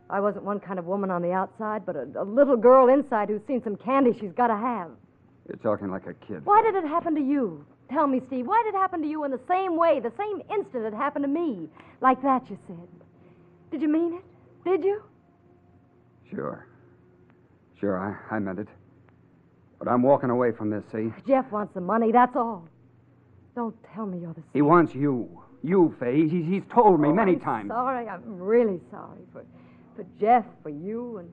I 0.09 0.19
wasn't 0.19 0.43
one 0.43 0.59
kind 0.59 0.79
of 0.79 0.85
woman 0.85 1.11
on 1.11 1.21
the 1.21 1.31
outside, 1.33 1.85
but 1.85 1.95
a, 1.95 2.07
a 2.19 2.23
little 2.23 2.57
girl 2.57 2.87
inside 2.89 3.29
who's 3.29 3.41
seen 3.45 3.63
some 3.63 3.75
candy 3.75 4.11
she's 4.19 4.31
got 4.33 4.47
to 4.47 4.57
have. 4.57 4.89
You're 5.47 5.57
talking 5.57 5.91
like 5.91 6.07
a 6.07 6.15
kid. 6.15 6.43
Why 6.45 6.63
did 6.63 6.73
it 6.73 6.87
happen 6.87 7.13
to 7.13 7.21
you? 7.21 7.63
Tell 7.93 8.07
me, 8.07 8.21
Steve, 8.27 8.47
why 8.47 8.59
did 8.65 8.73
it 8.73 8.77
happen 8.77 9.03
to 9.03 9.07
you 9.07 9.23
in 9.23 9.29
the 9.29 9.39
same 9.47 9.77
way, 9.77 9.99
the 9.99 10.11
same 10.17 10.41
instant 10.49 10.83
it 10.85 10.93
happened 10.95 11.23
to 11.25 11.29
me? 11.29 11.69
Like 12.01 12.21
that, 12.23 12.49
you 12.49 12.57
said. 12.65 12.87
Did 13.71 13.83
you 13.83 13.87
mean 13.87 14.15
it? 14.15 14.23
Did 14.65 14.83
you? 14.83 15.03
Sure. 16.31 16.65
Sure, 17.79 17.99
I, 18.31 18.35
I 18.35 18.39
meant 18.39 18.57
it. 18.57 18.67
But 19.77 19.87
I'm 19.87 20.01
walking 20.01 20.31
away 20.31 20.51
from 20.51 20.71
this, 20.71 20.83
see? 20.91 21.13
Jeff 21.27 21.51
wants 21.51 21.75
the 21.75 21.81
money, 21.81 22.11
that's 22.11 22.35
all. 22.35 22.67
Don't 23.55 23.75
tell 23.93 24.07
me 24.07 24.17
you're 24.19 24.33
the 24.33 24.41
same. 24.41 24.49
He 24.53 24.61
wants 24.63 24.95
you. 24.95 25.29
You, 25.61 25.95
Fay. 25.99 26.27
He's, 26.27 26.45
he's 26.45 26.63
told 26.73 26.99
me 26.99 27.09
Oh, 27.09 27.13
many 27.13 27.33
I'm 27.33 27.39
times. 27.41 27.69
Sorry, 27.69 28.07
I'm 28.09 28.23
really 28.39 28.79
sorry 28.89 29.21
for, 29.31 29.45
for 29.95 30.03
Jeff, 30.19 30.45
for 30.63 30.69
you, 30.69 31.17
and 31.19 31.29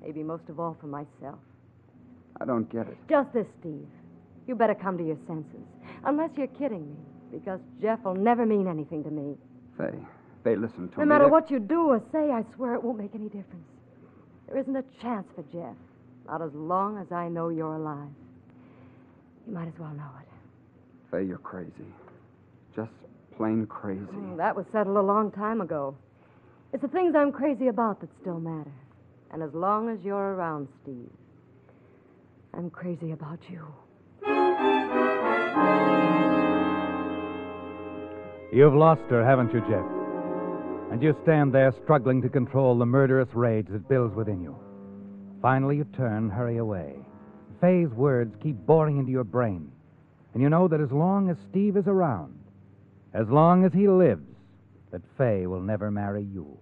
maybe 0.00 0.22
most 0.22 0.48
of 0.48 0.58
all 0.58 0.74
for 0.80 0.86
myself. 0.86 1.38
I 2.40 2.46
don't 2.46 2.70
get 2.72 2.88
it. 2.88 2.96
Just 3.10 3.32
this, 3.34 3.46
Steve. 3.60 3.86
You 4.48 4.54
better 4.56 4.74
come 4.74 4.98
to 4.98 5.04
your 5.06 5.18
senses. 5.26 5.60
Unless 6.04 6.30
you're 6.36 6.48
kidding 6.48 6.86
me, 6.90 6.96
because 7.38 7.60
Jeff 7.80 8.02
will 8.04 8.14
never 8.14 8.44
mean 8.44 8.66
anything 8.66 9.04
to 9.04 9.10
me. 9.10 9.36
Fay. 9.78 9.94
Fay, 10.44 10.56
listen 10.56 10.88
to 10.88 10.98
No 10.98 11.04
me. 11.04 11.04
No 11.04 11.04
matter 11.06 11.28
what 11.28 11.50
you 11.50 11.58
do 11.60 11.88
or 11.88 12.02
say, 12.12 12.30
I 12.30 12.44
swear 12.56 12.74
it 12.74 12.82
won't 12.82 12.98
make 12.98 13.14
any 13.14 13.26
difference. 13.26 13.66
There 14.48 14.58
isn't 14.58 14.74
a 14.76 14.84
chance 15.00 15.26
for 15.34 15.42
Jeff. 15.52 15.76
Not 16.26 16.42
as 16.42 16.52
long 16.54 16.98
as 16.98 17.10
I 17.12 17.28
know 17.28 17.48
you're 17.48 17.74
alive. 17.76 18.10
You 19.46 19.54
might 19.54 19.68
as 19.68 19.78
well 19.78 19.92
know 19.92 20.10
it. 20.20 20.28
Fay, 21.10 21.24
you're 21.24 21.38
crazy. 21.38 21.70
Just 22.74 22.90
plain 23.36 23.66
crazy. 23.66 24.00
Mm, 24.00 24.36
that 24.36 24.54
was 24.54 24.66
settled 24.72 24.96
a 24.96 25.02
long 25.02 25.30
time 25.30 25.60
ago. 25.60 25.96
It's 26.72 26.82
the 26.82 26.88
things 26.88 27.14
I'm 27.14 27.32
crazy 27.32 27.68
about 27.68 28.00
that 28.00 28.08
still 28.20 28.40
matter. 28.40 28.72
And 29.30 29.42
as 29.42 29.52
long 29.54 29.88
as 29.88 29.98
you're 30.04 30.34
around, 30.34 30.68
Steve, 30.82 31.10
I'm 32.54 32.70
crazy 32.70 33.12
about 33.12 33.38
you. 33.48 35.01
You've 38.52 38.74
lost 38.74 39.02
her, 39.08 39.24
haven't 39.24 39.52
you, 39.54 39.60
Jeff? 39.62 39.84
And 40.92 41.02
you 41.02 41.16
stand 41.22 41.54
there 41.54 41.72
struggling 41.82 42.20
to 42.20 42.28
control 42.28 42.76
the 42.76 42.84
murderous 42.84 43.30
rage 43.32 43.66
that 43.70 43.88
builds 43.88 44.14
within 44.14 44.42
you. 44.42 44.54
Finally, 45.40 45.78
you 45.78 45.84
turn, 45.96 46.28
hurry 46.28 46.58
away. 46.58 46.94
Faye's 47.62 47.88
words 47.90 48.36
keep 48.42 48.56
boring 48.66 48.98
into 48.98 49.10
your 49.10 49.24
brain. 49.24 49.72
And 50.34 50.42
you 50.42 50.50
know 50.50 50.68
that 50.68 50.80
as 50.80 50.92
long 50.92 51.30
as 51.30 51.38
Steve 51.50 51.76
is 51.76 51.86
around, 51.86 52.38
as 53.14 53.26
long 53.28 53.64
as 53.64 53.72
he 53.72 53.88
lives, 53.88 54.26
that 54.90 55.02
Faye 55.16 55.46
will 55.46 55.62
never 55.62 55.90
marry 55.90 56.22
you. 56.22 56.58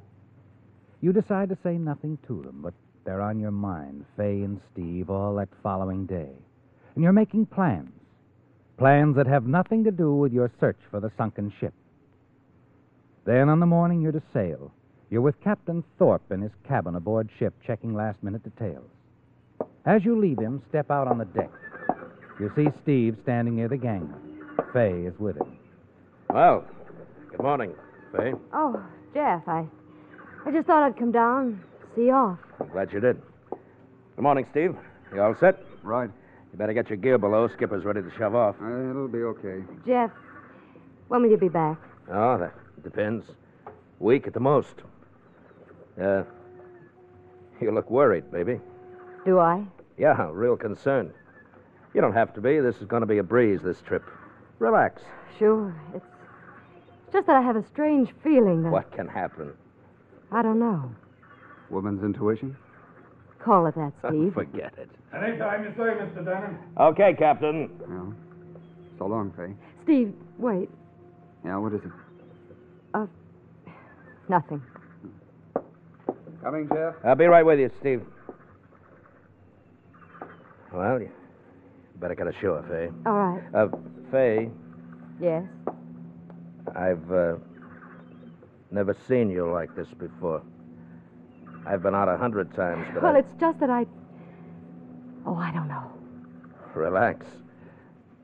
You 1.00 1.12
decide 1.12 1.48
to 1.48 1.58
say 1.62 1.76
nothing 1.76 2.18
to 2.28 2.42
them, 2.42 2.60
but 2.62 2.74
they're 3.04 3.20
on 3.20 3.40
your 3.40 3.50
mind, 3.50 4.04
Faye 4.16 4.42
and 4.42 4.60
Steve, 4.72 5.10
all 5.10 5.34
that 5.34 5.48
following 5.62 6.06
day. 6.06 6.30
And 6.94 7.02
you're 7.02 7.12
making 7.12 7.46
plans. 7.46 7.99
Plans 8.80 9.14
that 9.16 9.26
have 9.26 9.46
nothing 9.46 9.84
to 9.84 9.90
do 9.90 10.14
with 10.14 10.32
your 10.32 10.50
search 10.58 10.78
for 10.90 11.00
the 11.00 11.12
sunken 11.18 11.52
ship. 11.60 11.74
Then 13.26 13.50
on 13.50 13.60
the 13.60 13.66
morning 13.66 14.00
you're 14.00 14.10
to 14.10 14.22
sail, 14.32 14.72
You're 15.10 15.20
with 15.20 15.38
Captain 15.44 15.84
Thorpe 15.98 16.32
in 16.32 16.40
his 16.40 16.52
cabin 16.66 16.94
aboard 16.94 17.28
ship 17.38 17.52
checking 17.66 17.92
last 17.94 18.22
minute 18.22 18.42
details. 18.42 18.88
As 19.84 20.02
you 20.02 20.18
leave 20.18 20.38
him, 20.38 20.62
step 20.70 20.90
out 20.90 21.08
on 21.08 21.18
the 21.18 21.26
deck. 21.26 21.50
You 22.40 22.50
see 22.56 22.68
Steve 22.82 23.18
standing 23.22 23.56
near 23.56 23.68
the 23.68 23.76
gangway. 23.76 24.16
Fay 24.72 25.02
is 25.02 25.18
with 25.18 25.36
him. 25.36 25.58
Well, 26.30 26.64
good 27.30 27.42
morning, 27.42 27.74
Fay. 28.16 28.32
Oh, 28.54 28.82
Jeff, 29.12 29.46
I, 29.46 29.66
I 30.46 30.52
just 30.52 30.66
thought 30.66 30.84
I'd 30.84 30.98
come 30.98 31.12
down, 31.12 31.46
and 31.48 31.60
see 31.94 32.04
you 32.06 32.12
off. 32.12 32.38
I'm 32.58 32.70
glad 32.70 32.94
you 32.94 33.00
did. 33.00 33.20
Good 33.50 34.22
morning, 34.22 34.46
Steve. 34.52 34.74
You 35.12 35.20
all 35.20 35.36
set? 35.38 35.58
Right. 35.82 36.08
You 36.52 36.58
better 36.58 36.72
get 36.72 36.88
your 36.88 36.96
gear 36.96 37.18
below. 37.18 37.48
Skipper's 37.48 37.84
ready 37.84 38.02
to 38.02 38.10
shove 38.18 38.34
off. 38.34 38.56
Uh, 38.60 38.90
it'll 38.90 39.08
be 39.08 39.22
okay. 39.22 39.62
Jeff, 39.86 40.10
when 41.08 41.22
will 41.22 41.30
you 41.30 41.36
be 41.36 41.48
back? 41.48 41.78
Oh, 42.10 42.38
that 42.38 42.52
depends. 42.82 43.24
Week 43.98 44.26
at 44.26 44.34
the 44.34 44.40
most. 44.40 44.74
Uh, 46.00 46.22
you 47.60 47.70
look 47.70 47.90
worried, 47.90 48.30
baby. 48.32 48.58
Do 49.24 49.38
I? 49.38 49.64
Yeah, 49.98 50.30
real 50.32 50.56
concerned. 50.56 51.12
You 51.94 52.00
don't 52.00 52.14
have 52.14 52.32
to 52.34 52.40
be. 52.40 52.58
This 52.60 52.76
is 52.76 52.84
going 52.86 53.00
to 53.02 53.06
be 53.06 53.18
a 53.18 53.22
breeze, 53.22 53.60
this 53.62 53.80
trip. 53.82 54.02
Relax. 54.58 55.02
Sure. 55.38 55.74
It's 55.94 56.04
it's 57.04 57.12
just 57.14 57.26
that 57.26 57.34
I 57.36 57.42
have 57.42 57.56
a 57.56 57.66
strange 57.66 58.10
feeling 58.22 58.62
that 58.62 58.70
What 58.70 58.92
can 58.92 59.08
happen? 59.08 59.52
I 60.30 60.42
don't 60.42 60.60
know. 60.60 60.94
Woman's 61.68 62.04
intuition? 62.04 62.56
Call 63.44 63.66
it 63.66 63.74
that, 63.74 63.92
Steve. 64.06 64.34
Forget 64.34 64.74
it. 64.76 64.90
Anytime 65.14 65.64
you 65.64 65.70
say, 65.70 65.82
Mr. 65.82 66.24
Denham. 66.24 66.58
Okay, 66.78 67.14
Captain. 67.18 67.70
Well, 67.88 68.14
so 68.98 69.06
long, 69.06 69.32
Fay. 69.36 69.54
Steve, 69.84 70.12
wait. 70.38 70.68
Yeah, 71.44 71.56
what 71.56 71.72
is 71.72 71.80
it? 71.82 71.90
Uh, 72.92 73.06
nothing. 74.28 74.62
Coming, 76.42 76.68
Jeff? 76.72 76.94
I'll 77.04 77.14
be 77.14 77.26
right 77.26 77.44
with 77.44 77.58
you, 77.58 77.70
Steve. 77.80 78.02
Well, 80.72 81.00
you 81.00 81.10
better 81.96 82.14
get 82.14 82.26
ashore, 82.28 82.62
Fay. 82.68 82.90
All 83.06 83.12
right. 83.12 83.42
Uh, 83.54 83.68
Fay, 84.10 84.50
Yes. 85.20 85.44
I've 86.74 87.10
uh, 87.12 87.34
never 88.70 88.96
seen 89.08 89.28
you 89.30 89.50
like 89.50 89.74
this 89.76 89.88
before. 89.98 90.42
I've 91.66 91.82
been 91.82 91.94
out 91.94 92.08
a 92.08 92.16
hundred 92.16 92.54
times, 92.54 92.86
but 92.94 93.02
Well, 93.02 93.16
I... 93.16 93.20
it's 93.20 93.32
just 93.38 93.60
that 93.60 93.70
I. 93.70 93.86
Oh, 95.26 95.36
I 95.36 95.52
don't 95.52 95.68
know. 95.68 95.90
Relax. 96.74 97.26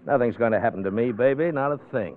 Nothing's 0.07 0.37
going 0.37 0.53
to 0.53 0.61
happen 0.61 0.83
to 0.85 0.91
me, 0.91 1.13
baby. 1.13 1.51
Not 1.51 1.73
a 1.73 1.79
thing. 1.93 2.17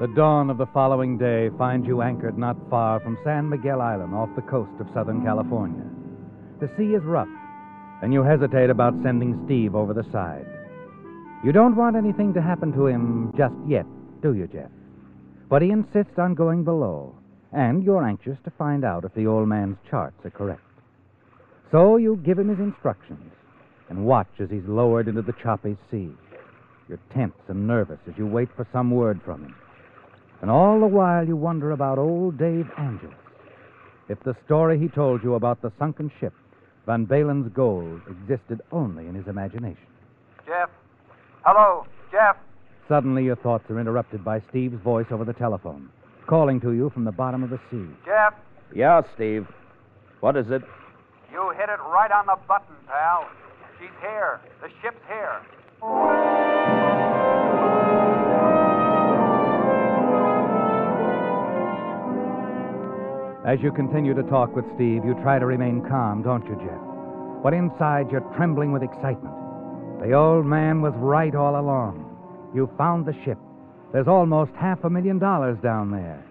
The 0.00 0.06
dawn 0.14 0.48
of 0.48 0.58
the 0.58 0.66
following 0.66 1.18
day 1.18 1.50
finds 1.58 1.86
you 1.86 2.02
anchored 2.02 2.38
not 2.38 2.56
far 2.70 3.00
from 3.00 3.18
San 3.24 3.48
Miguel 3.48 3.80
Island 3.80 4.14
off 4.14 4.28
the 4.36 4.42
coast 4.42 4.70
of 4.78 4.86
Southern 4.94 5.24
California. 5.24 5.82
The 6.60 6.70
sea 6.76 6.94
is 6.94 7.02
rough, 7.02 7.28
and 8.00 8.12
you 8.12 8.22
hesitate 8.22 8.70
about 8.70 8.94
sending 9.02 9.42
Steve 9.44 9.74
over 9.74 9.92
the 9.92 10.04
side. 10.12 10.46
You 11.44 11.50
don't 11.50 11.74
want 11.74 11.96
anything 11.96 12.32
to 12.34 12.40
happen 12.40 12.72
to 12.74 12.86
him 12.86 13.32
just 13.36 13.54
yet, 13.66 13.86
do 14.22 14.34
you, 14.34 14.46
Jeff? 14.46 14.70
But 15.48 15.62
he 15.62 15.70
insists 15.70 16.18
on 16.18 16.34
going 16.34 16.64
below, 16.64 17.14
and 17.52 17.82
you're 17.82 18.06
anxious 18.06 18.36
to 18.44 18.50
find 18.50 18.84
out 18.84 19.04
if 19.04 19.14
the 19.14 19.26
old 19.26 19.48
man's 19.48 19.78
charts 19.88 20.24
are 20.24 20.30
correct. 20.30 20.60
So 21.70 21.96
you 21.96 22.16
give 22.16 22.38
him 22.38 22.48
his 22.48 22.58
instructions 22.58 23.32
and 23.88 24.04
watch 24.04 24.28
as 24.38 24.50
he's 24.50 24.64
lowered 24.66 25.08
into 25.08 25.22
the 25.22 25.34
choppy 25.42 25.76
sea. 25.90 26.10
You're 26.88 27.00
tense 27.14 27.34
and 27.48 27.66
nervous 27.66 27.98
as 28.06 28.14
you 28.16 28.26
wait 28.26 28.48
for 28.56 28.66
some 28.72 28.90
word 28.90 29.20
from 29.24 29.44
him. 29.44 29.54
And 30.40 30.50
all 30.50 30.80
the 30.80 30.86
while 30.86 31.26
you 31.26 31.36
wonder 31.36 31.72
about 31.72 31.98
old 31.98 32.38
Dave 32.38 32.70
Angelus. 32.78 33.14
If 34.08 34.20
the 34.20 34.36
story 34.46 34.78
he 34.78 34.88
told 34.88 35.22
you 35.22 35.34
about 35.34 35.60
the 35.60 35.72
sunken 35.78 36.10
ship, 36.20 36.32
Van 36.86 37.04
Balen's 37.04 37.52
gold, 37.52 38.00
existed 38.08 38.62
only 38.72 39.06
in 39.06 39.14
his 39.14 39.26
imagination. 39.26 39.86
Jeff? 40.46 40.70
Hello, 41.44 41.86
Jeff? 42.10 42.36
Suddenly 42.88 43.24
your 43.24 43.36
thoughts 43.36 43.70
are 43.70 43.78
interrupted 43.78 44.24
by 44.24 44.40
Steve's 44.48 44.82
voice 44.82 45.06
over 45.10 45.24
the 45.24 45.34
telephone, 45.34 45.90
calling 46.26 46.58
to 46.60 46.72
you 46.72 46.88
from 46.90 47.04
the 47.04 47.12
bottom 47.12 47.42
of 47.42 47.50
the 47.50 47.60
sea. 47.70 47.86
Jeff? 48.06 48.32
Yeah, 48.74 49.02
Steve. 49.14 49.46
What 50.20 50.36
is 50.36 50.50
it? 50.50 50.62
You 51.30 51.50
hit 51.50 51.68
it 51.68 51.78
right 51.92 52.10
on 52.10 52.24
the 52.26 52.36
button, 52.48 52.74
pal. 52.86 53.28
She's 53.78 53.90
here. 54.00 54.40
The 54.62 54.68
ship's 54.80 54.96
here. 55.06 55.42
As 63.46 63.60
you 63.62 63.70
continue 63.70 64.14
to 64.14 64.22
talk 64.24 64.56
with 64.56 64.64
Steve, 64.74 65.04
you 65.04 65.14
try 65.22 65.38
to 65.38 65.46
remain 65.46 65.82
calm, 65.88 66.22
don't 66.22 66.44
you, 66.46 66.56
Jeff? 66.56 67.42
But 67.42 67.52
inside, 67.52 68.10
you're 68.10 68.26
trembling 68.34 68.72
with 68.72 68.82
excitement. 68.82 69.34
The 70.00 70.12
old 70.12 70.46
man 70.46 70.80
was 70.80 70.94
right 70.96 71.34
all 71.34 71.60
along. 71.60 72.07
You 72.54 72.70
found 72.78 73.06
the 73.06 73.14
ship. 73.24 73.38
There's 73.92 74.08
almost 74.08 74.52
half 74.58 74.84
a 74.84 74.90
million 74.90 75.18
dollars 75.18 75.58
down 75.62 75.90
there. 75.90 76.24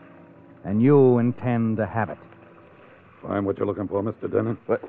And 0.64 0.82
you 0.82 1.18
intend 1.20 1.78
to 1.78 1.86
have 1.86 2.10
it. 2.10 2.18
Find 3.22 3.46
what 3.46 3.58
you're 3.58 3.68
looking 3.68 3.88
for, 3.88 4.02
Mr. 4.04 4.32
Denham. 4.32 4.58
What? 4.66 4.82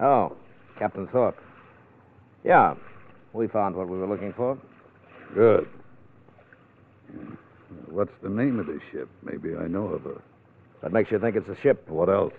Oh, 0.00 0.36
Captain 0.78 1.06
Thorpe. 1.08 1.38
Yeah, 2.44 2.74
we 3.32 3.46
found 3.48 3.76
what 3.76 3.88
we 3.88 3.98
were 3.98 4.06
looking 4.06 4.32
for. 4.32 4.58
Good. 5.34 5.68
What's 7.88 8.12
the 8.22 8.28
name 8.28 8.58
of 8.58 8.66
this 8.66 8.80
ship? 8.90 9.08
Maybe 9.22 9.54
I 9.54 9.66
know 9.66 9.86
of 9.86 10.02
her. 10.02 10.20
What 10.80 10.92
makes 10.92 11.10
you 11.10 11.18
think 11.18 11.36
it's 11.36 11.48
a 11.48 11.60
ship? 11.62 11.88
What 11.88 12.08
else? 12.08 12.32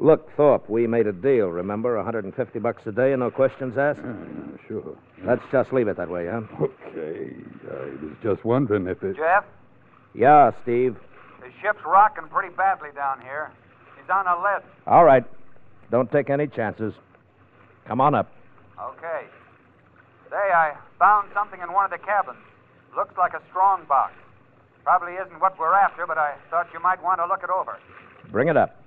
Look, 0.00 0.34
Thorpe, 0.34 0.68
we 0.70 0.86
made 0.86 1.06
a 1.06 1.12
deal, 1.12 1.48
remember? 1.48 1.96
150 1.96 2.58
bucks 2.58 2.80
a 2.86 2.92
day 2.92 3.12
and 3.12 3.20
no 3.20 3.30
questions 3.30 3.76
asked? 3.76 4.00
Yeah, 4.02 4.14
yeah, 4.14 4.56
sure. 4.66 4.96
Let's 5.26 5.42
just 5.52 5.74
leave 5.74 5.88
it 5.88 5.98
that 5.98 6.08
way, 6.08 6.26
huh? 6.26 6.40
Okay. 6.58 7.36
I 7.70 7.84
was 8.02 8.16
just 8.22 8.42
wondering 8.42 8.86
if 8.86 9.02
it. 9.02 9.16
Jeff? 9.16 9.44
Yeah, 10.14 10.52
Steve. 10.62 10.96
The 11.40 11.50
ship's 11.60 11.84
rocking 11.84 12.28
pretty 12.28 12.54
badly 12.56 12.88
down 12.94 13.20
here. 13.20 13.52
He's 14.00 14.08
on 14.08 14.26
a 14.26 14.40
lead. 14.42 14.62
All 14.86 15.04
right. 15.04 15.24
Don't 15.90 16.10
take 16.10 16.30
any 16.30 16.46
chances. 16.46 16.94
Come 17.86 18.00
on 18.00 18.14
up. 18.14 18.32
Okay. 18.80 19.26
Say, 20.30 20.36
I 20.36 20.76
found 20.98 21.28
something 21.34 21.60
in 21.60 21.74
one 21.74 21.84
of 21.84 21.90
the 21.90 21.98
cabins. 21.98 22.38
Looks 22.96 23.18
like 23.18 23.34
a 23.34 23.42
strong 23.50 23.84
box. 23.86 24.14
Probably 24.82 25.12
isn't 25.12 25.40
what 25.40 25.58
we're 25.58 25.74
after, 25.74 26.06
but 26.06 26.16
I 26.16 26.36
thought 26.48 26.68
you 26.72 26.80
might 26.80 27.02
want 27.02 27.20
to 27.20 27.26
look 27.26 27.42
it 27.44 27.50
over. 27.50 27.78
Bring 28.32 28.48
it 28.48 28.56
up. 28.56 28.79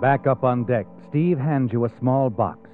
Back 0.00 0.26
up 0.26 0.44
on 0.44 0.64
deck, 0.64 0.86
Steve 1.10 1.38
hands 1.38 1.72
you 1.72 1.84
a 1.84 1.92
small 1.98 2.30
box. 2.30 2.70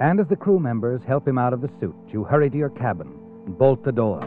And 0.00 0.18
as 0.18 0.26
the 0.26 0.34
crew 0.34 0.58
members 0.58 1.00
help 1.06 1.28
him 1.28 1.38
out 1.38 1.52
of 1.52 1.60
the 1.60 1.70
suit, 1.78 1.94
you 2.08 2.24
hurry 2.24 2.50
to 2.50 2.56
your 2.56 2.70
cabin 2.70 3.06
and 3.46 3.56
bolt 3.56 3.84
the 3.84 3.92
door. 3.92 4.20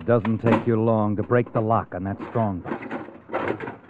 It 0.00 0.06
doesn't 0.06 0.38
take 0.38 0.66
you 0.66 0.80
long 0.80 1.14
to 1.16 1.22
break 1.22 1.52
the 1.52 1.60
lock 1.60 1.94
on 1.94 2.04
that 2.04 2.16
strong 2.30 2.60
box. 2.60 2.82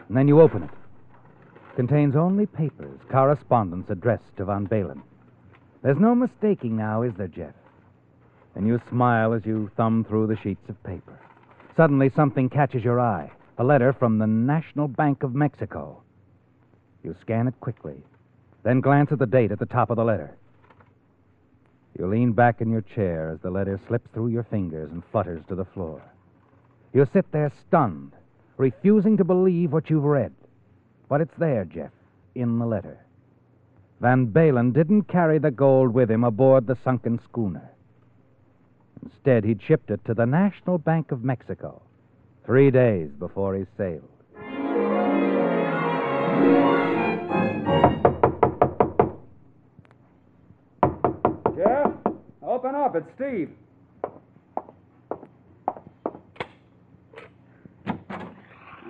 And 0.08 0.16
then 0.16 0.26
you 0.26 0.40
open 0.40 0.64
it. 0.64 0.70
it 0.70 1.76
Contains 1.76 2.16
only 2.16 2.46
papers, 2.46 2.98
correspondence 3.12 3.88
addressed 3.88 4.36
to 4.36 4.44
Von 4.46 4.66
Balen. 4.66 5.02
There's 5.82 6.00
no 6.00 6.16
mistaking 6.16 6.76
now, 6.76 7.02
is 7.02 7.14
there, 7.16 7.28
Jeff? 7.28 7.54
And 8.56 8.66
you 8.66 8.80
smile 8.88 9.34
as 9.34 9.46
you 9.46 9.70
thumb 9.76 10.04
through 10.08 10.26
the 10.26 10.36
sheets 10.42 10.68
of 10.68 10.82
paper. 10.82 11.16
Suddenly, 11.76 12.10
something 12.16 12.48
catches 12.48 12.82
your 12.82 12.98
eye 12.98 13.30
a 13.58 13.64
letter 13.64 13.92
from 13.92 14.18
the 14.18 14.26
National 14.26 14.88
Bank 14.88 15.22
of 15.22 15.34
Mexico. 15.34 16.02
You 17.06 17.14
scan 17.20 17.46
it 17.46 17.54
quickly, 17.60 18.02
then 18.64 18.80
glance 18.80 19.12
at 19.12 19.20
the 19.20 19.26
date 19.26 19.52
at 19.52 19.60
the 19.60 19.66
top 19.66 19.90
of 19.90 19.96
the 19.96 20.04
letter. 20.04 20.36
You 21.96 22.08
lean 22.08 22.32
back 22.32 22.60
in 22.60 22.68
your 22.68 22.80
chair 22.80 23.30
as 23.30 23.38
the 23.42 23.50
letter 23.50 23.78
slips 23.86 24.08
through 24.12 24.26
your 24.26 24.42
fingers 24.42 24.90
and 24.90 25.04
flutters 25.12 25.40
to 25.46 25.54
the 25.54 25.66
floor. 25.66 26.02
You 26.92 27.06
sit 27.12 27.30
there 27.30 27.52
stunned, 27.68 28.10
refusing 28.56 29.16
to 29.18 29.24
believe 29.24 29.72
what 29.72 29.88
you've 29.88 30.02
read. 30.02 30.32
But 31.08 31.20
it's 31.20 31.38
there, 31.38 31.64
Jeff, 31.64 31.92
in 32.34 32.58
the 32.58 32.66
letter. 32.66 32.98
Van 34.00 34.26
Balen 34.26 34.72
didn't 34.72 35.04
carry 35.04 35.38
the 35.38 35.52
gold 35.52 35.94
with 35.94 36.10
him 36.10 36.24
aboard 36.24 36.66
the 36.66 36.76
sunken 36.82 37.20
schooner. 37.22 37.70
Instead, 39.04 39.44
he'd 39.44 39.62
shipped 39.62 39.92
it 39.92 40.04
to 40.06 40.14
the 40.14 40.26
National 40.26 40.76
Bank 40.76 41.12
of 41.12 41.22
Mexico 41.22 41.82
three 42.44 42.72
days 42.72 43.10
before 43.20 43.54
he 43.54 43.64
sailed. 43.76 44.02
It's 52.96 53.06
Steve. 53.14 53.50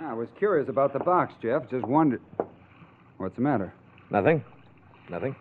I 0.01 0.13
was 0.13 0.29
curious 0.39 0.69
about 0.69 0.93
the 0.93 1.01
box, 1.01 1.35
Jeff. 1.43 1.69
Just 1.69 1.85
wondered. 1.85 2.21
What's 3.17 3.35
the 3.35 3.43
matter? 3.43 3.75
Nothing. 4.11 4.45
Nothing. 5.11 5.35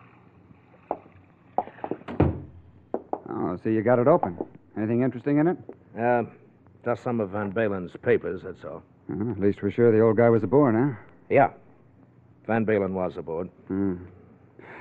Oh, 3.30 3.56
see, 3.62 3.70
you 3.70 3.82
got 3.82 4.00
it 4.00 4.08
open. 4.08 4.36
Anything 4.76 5.02
interesting 5.02 5.38
in 5.38 5.46
it? 5.46 5.58
Uh, 5.96 6.24
just 6.84 7.04
some 7.04 7.20
of 7.20 7.30
Van 7.30 7.52
Balen's 7.52 7.92
papers, 8.02 8.40
that's 8.42 8.64
all. 8.64 8.82
Uh, 9.08 9.30
at 9.30 9.38
least 9.38 9.62
we're 9.62 9.70
sure 9.70 9.92
the 9.92 10.00
old 10.00 10.16
guy 10.16 10.28
was 10.28 10.42
aboard, 10.42 10.74
huh? 10.74 10.96
Yeah. 11.30 11.50
Van 12.48 12.66
Balen 12.66 12.90
was 12.90 13.16
aboard. 13.16 13.48
Hmm. 13.68 13.94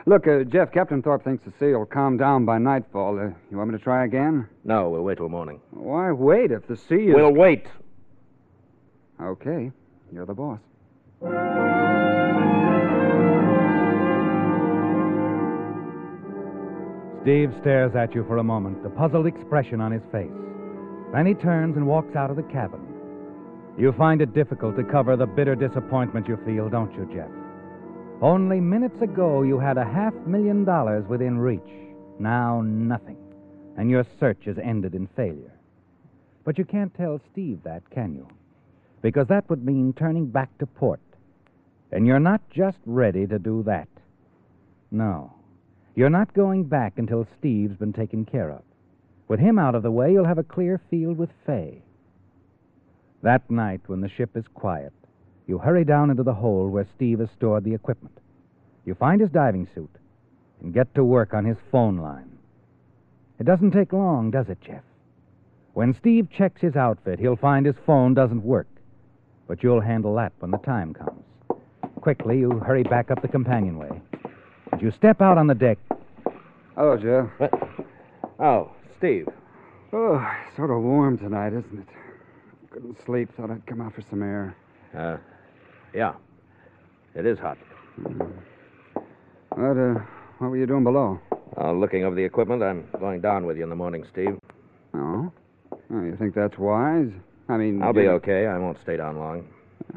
Look, 0.08 0.28
uh, 0.28 0.44
Jeff, 0.44 0.72
Captain 0.72 1.02
Thorpe 1.02 1.24
thinks 1.24 1.44
the 1.46 1.52
sea 1.60 1.74
will 1.74 1.88
calm 1.88 2.16
down 2.18 2.46
by 2.46 2.60
nightfall. 2.60 3.18
Uh, 3.20 3.30
you 3.50 3.58
want 3.58 3.72
me 3.72 3.78
to 3.78 3.84
try 3.84 4.06
again? 4.06 4.48
No, 4.64 4.90
we'll 4.90 5.02
wait 5.02 5.18
till 5.18 5.30
morning. 5.30 5.60
Why 5.72 6.12
wait 6.12 6.52
if 6.52 6.68
the 6.68 6.78
sea 6.78 7.08
is. 7.08 7.16
We'll 7.16 7.34
wait. 7.34 7.66
Okay, 9.20 9.72
you're 10.12 10.26
the 10.28 10.34
boss. 10.34 10.60
Steve 17.24 17.52
stares 17.62 17.96
at 17.96 18.14
you 18.14 18.24
for 18.26 18.38
a 18.38 18.44
moment, 18.44 18.86
a 18.86 18.90
puzzled 18.90 19.26
expression 19.26 19.82
on 19.82 19.92
his 19.92 20.04
face. 20.12 20.30
Then 21.12 21.26
he 21.26 21.34
turns 21.34 21.76
and 21.76 21.88
walks 21.88 22.16
out 22.16 22.30
of 22.30 22.36
the 22.36 22.44
cabin. 22.44 22.82
You 23.80 23.92
find 23.94 24.22
it 24.22 24.36
difficult 24.36 24.76
to 24.78 24.84
cover 24.84 25.18
the 25.18 25.26
bitter 25.26 25.56
disappointment 25.56 26.28
you 26.28 26.38
feel, 26.46 26.70
don't 26.70 26.94
you, 26.94 27.10
Jeff? 27.12 27.30
Only 28.22 28.62
minutes 28.62 29.02
ago 29.02 29.44
you 29.44 29.60
had 29.60 29.78
a 29.78 29.84
half 29.84 30.14
million 30.26 30.64
dollars 30.64 31.06
within 31.08 31.38
reach. 31.38 31.62
Now 32.18 32.62
nothing. 32.62 33.18
And 33.78 33.90
your 33.90 34.06
search 34.20 34.46
has 34.46 34.58
ended 34.58 34.96
in 34.96 35.08
failure. 35.16 35.54
But 36.46 36.58
you 36.58 36.64
can't 36.64 36.94
tell 36.94 37.20
Steve 37.32 37.60
that, 37.64 37.90
can 37.90 38.16
you? 38.16 38.28
Because 39.02 39.28
that 39.28 39.50
would 39.50 39.66
mean 39.66 39.94
turning 39.94 40.28
back 40.28 40.58
to 40.60 40.66
port. 40.66 41.02
And 41.92 42.08
you're 42.08 42.20
not 42.20 42.42
just 42.50 42.78
ready 42.86 43.28
to 43.28 43.38
do 43.38 43.64
that. 43.64 43.90
No. 44.92 45.34
You're 45.94 46.10
not 46.10 46.34
going 46.34 46.64
back 46.64 46.94
until 46.98 47.28
Steve's 47.38 47.76
been 47.76 47.94
taken 47.94 48.26
care 48.26 48.50
of. 48.50 48.64
With 49.28 49.40
him 49.40 49.60
out 49.60 49.76
of 49.76 49.84
the 49.84 49.92
way, 49.92 50.14
you'll 50.14 50.26
have 50.26 50.38
a 50.38 50.44
clear 50.44 50.80
field 50.90 51.18
with 51.18 51.30
Fay. 51.46 51.82
That 53.24 53.50
night, 53.50 53.82
when 53.88 54.02
the 54.02 54.10
ship 54.10 54.38
is 54.38 54.46
quiet, 54.54 54.94
you 55.48 55.58
hurry 55.58 55.84
down 55.84 56.10
into 56.10 56.24
the 56.24 56.34
hold 56.34 56.72
where 56.72 56.88
Steve 56.96 57.20
has 57.20 57.30
stored 57.32 57.64
the 57.64 57.74
equipment. 57.74 58.18
You 58.86 58.96
find 58.96 59.22
his 59.22 59.30
diving 59.30 59.68
suit 59.74 59.90
and 60.62 60.74
get 60.74 60.94
to 60.96 61.04
work 61.04 61.34
on 61.34 61.46
his 61.46 61.58
phone 61.72 61.98
line. 61.98 62.32
It 63.40 63.46
doesn't 63.46 63.72
take 63.72 63.94
long, 63.94 64.32
does 64.32 64.50
it, 64.50 64.60
Jeff? 64.62 64.84
When 65.74 65.94
Steve 65.94 66.30
checks 66.32 66.62
his 66.62 66.76
outfit, 66.76 67.20
he'll 67.20 67.36
find 67.36 67.66
his 67.66 67.76
phone 67.86 68.14
doesn't 68.14 68.44
work. 68.44 68.68
But 69.48 69.62
you'll 69.62 69.82
handle 69.82 70.16
that 70.16 70.34
when 70.40 70.52
the 70.52 70.58
time 70.60 70.94
comes. 70.94 71.24
Quickly, 72.02 72.40
you 72.40 72.52
hurry 72.60 72.84
back 72.84 73.12
up 73.12 73.22
the 73.22 73.28
companionway. 73.28 73.90
As 74.72 74.82
you 74.82 74.92
step 74.92 75.22
out 75.22 75.38
on 75.38 75.48
the 75.48 75.56
deck, 75.56 75.78
Hello, 76.76 76.98
Jeff. 76.98 77.52
Oh, 78.38 78.72
Steve. 78.98 79.28
Oh, 79.94 80.30
sort 80.58 80.72
of 80.72 80.82
warm 80.84 81.18
tonight, 81.18 81.54
isn't 81.54 81.80
it? 81.80 81.88
Couldn't 82.70 82.98
sleep. 83.06 83.30
Thought 83.38 83.50
I'd 83.52 83.66
come 83.66 83.80
out 83.80 83.94
for 83.96 84.02
some 84.10 84.22
air. 84.22 84.54
Uh, 84.98 85.16
yeah. 85.96 86.14
It 87.16 87.26
is 87.26 87.40
hot. 87.40 87.58
What, 89.50 89.78
uh, 89.78 90.02
what 90.40 90.50
were 90.50 90.58
you 90.58 90.68
doing 90.68 90.84
below? 90.84 91.20
Uh, 91.58 91.72
looking 91.72 92.04
over 92.04 92.16
the 92.16 92.24
equipment, 92.24 92.62
I'm 92.62 92.88
going 93.00 93.22
down 93.22 93.46
with 93.46 93.56
you 93.58 93.64
in 93.64 93.70
the 93.70 93.76
morning, 93.76 94.06
Steve. 94.12 94.38
Oh? 94.94 95.32
oh 95.72 96.02
you 96.02 96.16
think 96.20 96.36
that's 96.36 96.58
wise? 96.58 97.10
I 97.48 97.58
mean, 97.58 97.82
I'll 97.82 97.94
be 97.94 98.04
you- 98.04 98.12
okay. 98.12 98.48
I 98.48 98.58
won't 98.58 98.80
stay 98.82 98.98
down 98.98 99.18
long. 99.18 99.48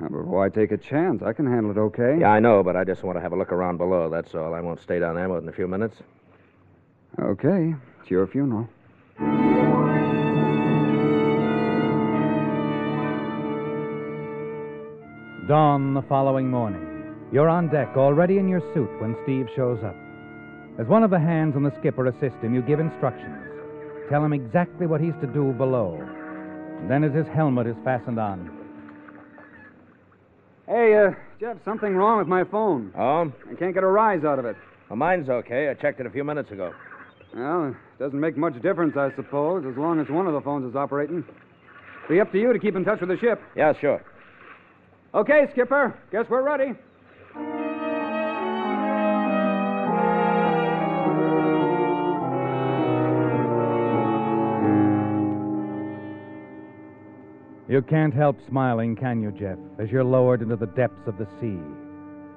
Uh, 0.00 0.08
but 0.08 0.26
why 0.26 0.48
take 0.48 0.70
a 0.70 0.76
chance? 0.76 1.22
I 1.22 1.32
can 1.32 1.46
handle 1.46 1.72
it 1.72 1.78
okay. 1.78 2.18
Yeah, 2.20 2.30
I 2.30 2.38
know, 2.38 2.62
but 2.62 2.76
I 2.76 2.84
just 2.84 3.02
want 3.02 3.16
to 3.16 3.20
have 3.20 3.32
a 3.32 3.36
look 3.36 3.52
around 3.52 3.78
below, 3.78 4.08
that's 4.08 4.34
all. 4.34 4.54
I 4.54 4.60
won't 4.60 4.80
stay 4.80 5.00
down 5.00 5.16
there 5.16 5.26
more 5.26 5.40
than 5.40 5.48
a 5.48 5.52
few 5.52 5.66
minutes. 5.66 5.96
Okay. 7.18 7.74
It's 8.00 8.10
your 8.10 8.26
funeral. 8.28 8.68
Dawn 15.48 15.94
the 15.94 16.02
following 16.02 16.50
morning. 16.50 17.16
You're 17.32 17.48
on 17.48 17.68
deck, 17.68 17.96
already 17.96 18.36
in 18.36 18.48
your 18.48 18.60
suit, 18.74 18.90
when 19.00 19.16
Steve 19.24 19.46
shows 19.56 19.82
up. 19.82 19.96
As 20.78 20.86
one 20.86 21.02
of 21.02 21.08
the 21.08 21.18
hands 21.18 21.56
on 21.56 21.62
the 21.62 21.72
skipper 21.80 22.06
assists 22.06 22.38
him, 22.42 22.54
you 22.54 22.60
give 22.60 22.80
instructions. 22.80 23.34
Tell 24.10 24.22
him 24.22 24.34
exactly 24.34 24.86
what 24.86 25.00
he's 25.00 25.14
to 25.22 25.26
do 25.26 25.54
below. 25.54 25.94
And 26.80 26.90
then, 26.90 27.02
as 27.02 27.14
his 27.14 27.26
helmet 27.34 27.66
is 27.66 27.76
fastened 27.82 28.20
on, 28.20 28.50
Hey, 30.66 30.94
uh, 30.94 31.12
Jeff, 31.40 31.56
something 31.64 31.96
wrong 31.96 32.18
with 32.18 32.28
my 32.28 32.44
phone. 32.44 32.92
Oh? 32.94 33.32
I 33.50 33.54
can't 33.54 33.72
get 33.72 33.84
a 33.84 33.86
rise 33.86 34.24
out 34.24 34.38
of 34.38 34.44
it. 34.44 34.56
Well, 34.90 34.98
mine's 34.98 35.30
okay. 35.30 35.70
I 35.70 35.74
checked 35.80 35.98
it 35.98 36.04
a 36.04 36.10
few 36.10 36.24
minutes 36.24 36.50
ago. 36.50 36.74
Well, 37.34 37.68
it 37.68 37.98
doesn't 37.98 38.20
make 38.20 38.36
much 38.36 38.60
difference, 38.60 38.98
I 38.98 39.16
suppose, 39.16 39.64
as 39.64 39.78
long 39.78 39.98
as 39.98 40.10
one 40.10 40.26
of 40.26 40.34
the 40.34 40.42
phones 40.42 40.68
is 40.68 40.76
operating. 40.76 41.24
Be 42.06 42.20
up 42.20 42.32
to 42.32 42.38
you 42.38 42.52
to 42.52 42.58
keep 42.58 42.76
in 42.76 42.84
touch 42.84 43.00
with 43.00 43.08
the 43.08 43.16
ship. 43.16 43.40
Yeah, 43.56 43.72
sure. 43.80 44.04
Okay, 45.18 45.48
Skipper. 45.50 45.98
Guess 46.12 46.26
we're 46.30 46.44
ready. 46.44 46.78
You 57.68 57.82
can't 57.82 58.14
help 58.14 58.36
smiling, 58.48 58.94
can 58.94 59.20
you, 59.20 59.32
Jeff, 59.32 59.58
as 59.80 59.90
you're 59.90 60.04
lowered 60.04 60.40
into 60.40 60.54
the 60.54 60.66
depths 60.66 61.08
of 61.08 61.18
the 61.18 61.26
sea? 61.40 61.58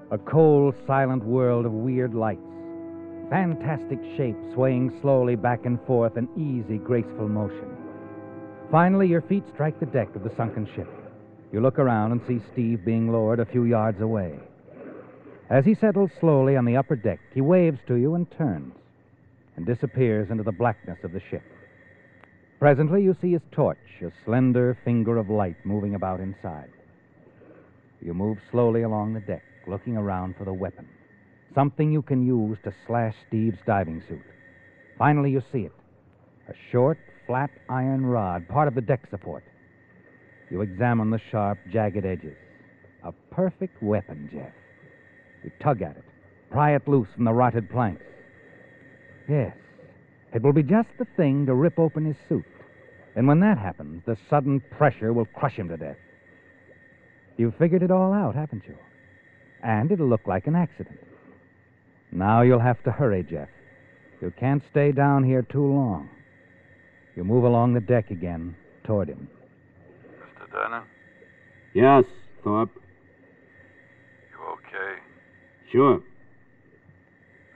A 0.10 0.17
cold, 0.17 0.74
silent 0.88 1.24
world 1.24 1.67
of 1.67 1.72
weird 1.72 2.15
lights, 2.15 2.41
fantastic 3.30 4.00
shapes 4.17 4.44
swaying 4.56 4.98
slowly 5.04 5.36
back 5.36 5.67
and 5.67 5.80
forth 5.86 6.17
in 6.17 6.28
easy, 6.36 6.80
graceful 6.80 7.30
motion. 7.30 7.78
Finally, 8.72 9.08
your 9.08 9.22
feet 9.22 9.44
strike 9.54 9.80
the 9.80 9.86
deck 9.86 10.15
of 10.15 10.24
the 10.24 10.36
sunken 10.36 10.67
ship. 10.76 10.89
You 11.52 11.60
look 11.60 11.80
around 11.80 12.14
and 12.14 12.22
see 12.28 12.42
Steve 12.54 12.86
being 12.86 13.12
lowered 13.12 13.40
a 13.40 13.46
few 13.46 13.66
yards 13.66 14.00
away. 14.00 14.40
As 15.50 15.66
he 15.66 15.76
settles 15.76 16.12
slowly 16.20 16.56
on 16.56 16.64
the 16.64 16.78
upper 16.78 16.96
deck, 16.96 17.20
he 17.34 17.42
waves 17.42 17.80
to 17.88 17.96
you 17.96 18.16
and 18.16 18.30
turns 18.32 18.74
and 19.58 19.66
disappears 19.66 20.30
into 20.32 20.44
the 20.44 20.52
blackness 20.54 21.00
of 21.04 21.12
the 21.12 21.22
ship. 21.30 21.44
Presently, 22.58 23.04
you 23.04 23.18
see 23.22 23.34
his 23.34 23.42
torch, 23.52 23.78
a 24.02 24.12
slender 24.24 24.78
finger 24.86 25.18
of 25.18 25.30
light 25.30 25.58
moving 25.66 25.96
about 25.96 26.22
inside. 26.22 26.70
You 28.02 28.14
move 28.14 28.38
slowly 28.50 28.84
along 28.84 29.14
the 29.14 29.20
deck, 29.20 29.44
looking 29.68 29.98
around 29.98 30.36
for 30.38 30.46
the 30.46 30.54
weapon. 30.54 30.88
Something 31.54 31.92
you 31.92 32.02
can 32.02 32.26
use 32.26 32.58
to 32.64 32.74
slash 32.88 33.14
Steve's 33.28 33.60
diving 33.66 34.02
suit. 34.08 34.24
Finally, 34.98 35.32
you 35.32 35.42
see 35.52 35.64
it 35.64 35.74
a 36.48 36.54
short, 36.72 36.98
flat 37.28 37.50
iron 37.70 38.06
rod, 38.06 38.48
part 38.48 38.68
of 38.68 38.76
the 38.76 38.82
deck 38.82 39.08
support. 39.10 39.44
You 40.52 40.62
examine 40.62 41.10
the 41.10 41.22
sharp, 41.32 41.58
jagged 41.72 42.06
edges. 42.06 42.36
A 43.04 43.14
perfect 43.32 43.82
weapon, 43.82 44.30
Jeff. 44.32 44.52
You 45.44 45.52
tug 45.62 45.82
at 45.82 45.96
it, 45.96 46.04
pry 46.52 46.76
it 46.76 46.88
loose 46.88 47.08
from 47.16 47.24
the 47.24 47.34
rotted 47.34 47.70
planks. 47.72 48.04
Yes, 49.30 49.56
it 50.34 50.42
will 50.42 50.54
be 50.54 50.62
just 50.62 50.90
the 51.00 51.08
thing 51.16 51.46
to 51.46 51.56
rip 51.56 51.80
open 51.80 52.06
his 52.06 52.18
suit. 52.28 52.46
And 53.16 53.28
when 53.28 53.40
that 53.40 53.58
happens, 53.58 54.04
the 54.06 54.18
sudden 54.30 54.62
pressure 54.78 55.14
will 55.14 55.26
crush 55.26 55.56
him 55.56 55.70
to 55.70 55.78
death. 55.78 55.98
You've 57.38 57.56
figured 57.56 57.82
it 57.82 57.92
all 57.92 58.14
out, 58.14 58.36
haven't 58.36 58.64
you? 58.68 58.76
And 59.64 59.92
it'll 59.92 60.08
look 60.08 60.28
like 60.28 60.48
an 60.48 60.56
accident. 60.56 61.00
Now 62.12 62.42
you'll 62.42 62.60
have 62.60 62.84
to 62.84 62.92
hurry, 62.92 63.24
Jeff. 63.24 63.50
You 64.22 64.34
can't 64.38 64.64
stay 64.70 64.92
down 64.92 65.24
here 65.24 65.42
too 65.42 65.66
long. 65.66 66.10
You 67.16 67.24
move 67.24 67.46
along 67.46 67.74
the 67.74 67.80
deck 67.80 68.12
again 68.12 68.56
toward 68.84 69.08
him. 69.08 69.30
Yes, 71.74 72.04
Thorpe. 72.43 72.69
you 74.32 74.38
okay? 74.54 75.00
Sure. 75.71 76.02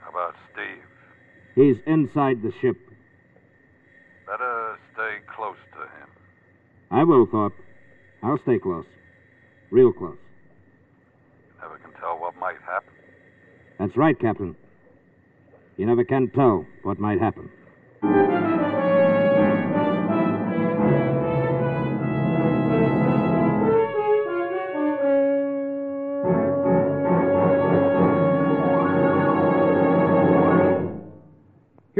How 0.00 0.10
about 0.10 0.34
Steve? 0.52 0.82
He's 1.54 1.76
inside 1.86 2.42
the 2.42 2.52
ship. 2.60 2.76
Better 4.26 4.78
stay 4.94 5.18
close 5.34 5.56
to 5.72 5.80
him. 5.80 6.08
I 6.90 7.04
will, 7.04 7.26
Thorpe. 7.26 7.54
I'll 8.22 8.38
stay 8.42 8.58
close. 8.58 8.86
Real 9.70 9.92
close. 9.92 10.16
You 11.48 11.62
never 11.62 11.78
can 11.78 11.92
tell 12.00 12.18
what 12.18 12.34
might 12.36 12.60
happen. 12.64 12.92
That's 13.78 13.96
right, 13.96 14.18
Captain. 14.18 14.56
You 15.76 15.86
never 15.86 16.04
can 16.04 16.30
tell 16.30 16.64
what 16.82 16.98
might 16.98 17.20
happen. 17.20 17.50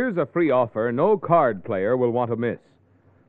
Here's 0.07 0.19
a 0.19 0.33
free 0.33 0.53
offer 0.53 0.93
no 0.93 1.19
card 1.19 1.65
player 1.65 1.97
will 1.97 2.13
want 2.13 2.31
to 2.31 2.37
miss. 2.37 2.61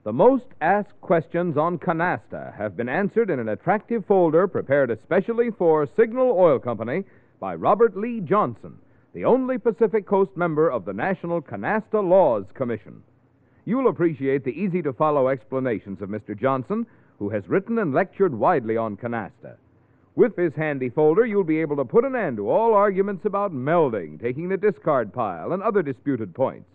The 0.04 0.13
most 0.13 0.46
asked 0.62 1.02
questions 1.02 1.58
on 1.58 1.80
Canasta 1.80 2.56
have 2.56 2.78
been 2.78 2.88
answered 2.88 3.32
in 3.32 3.40
an 3.40 3.50
attractive 3.50 4.06
folder 4.06 4.48
prepared 4.48 4.92
especially 4.92 5.50
for 5.50 5.88
Signal 5.98 6.38
Oil 6.38 6.60
Company 6.60 7.04
by 7.40 7.56
Robert 7.56 7.98
Lee 7.98 8.20
Johnson, 8.20 8.78
the 9.16 9.26
only 9.26 9.58
Pacific 9.58 10.06
Coast 10.06 10.38
member 10.38 10.70
of 10.70 10.86
the 10.86 10.94
National 10.94 11.42
Canasta 11.42 12.00
Laws 12.00 12.46
Commission. 12.54 13.02
You'll 13.66 13.90
appreciate 13.90 14.44
the 14.44 14.52
easy 14.52 14.84
to 14.84 14.94
follow 14.94 15.30
explanations 15.30 16.04
of 16.04 16.10
Mr. 16.10 16.40
Johnson, 16.40 16.86
who 17.18 17.30
has 17.30 17.50
written 17.50 17.80
and 17.80 17.92
lectured 17.92 18.36
widely 18.36 18.78
on 18.78 18.98
Canasta. 18.98 19.56
With 20.18 20.36
this 20.36 20.56
handy 20.56 20.90
folder, 20.90 21.28
you'll 21.28 21.44
be 21.44 21.62
able 21.62 21.76
to 21.76 21.86
put 21.86 22.04
an 22.04 22.16
end 22.16 22.38
to 22.38 22.50
all 22.50 22.74
arguments 22.74 23.24
about 23.26 23.54
melding, 23.54 24.20
taking 24.20 24.50
the 24.50 24.58
discard 24.58 25.14
pile, 25.14 25.54
and 25.54 25.62
other 25.62 25.84
disputed 25.84 26.34
points. 26.34 26.68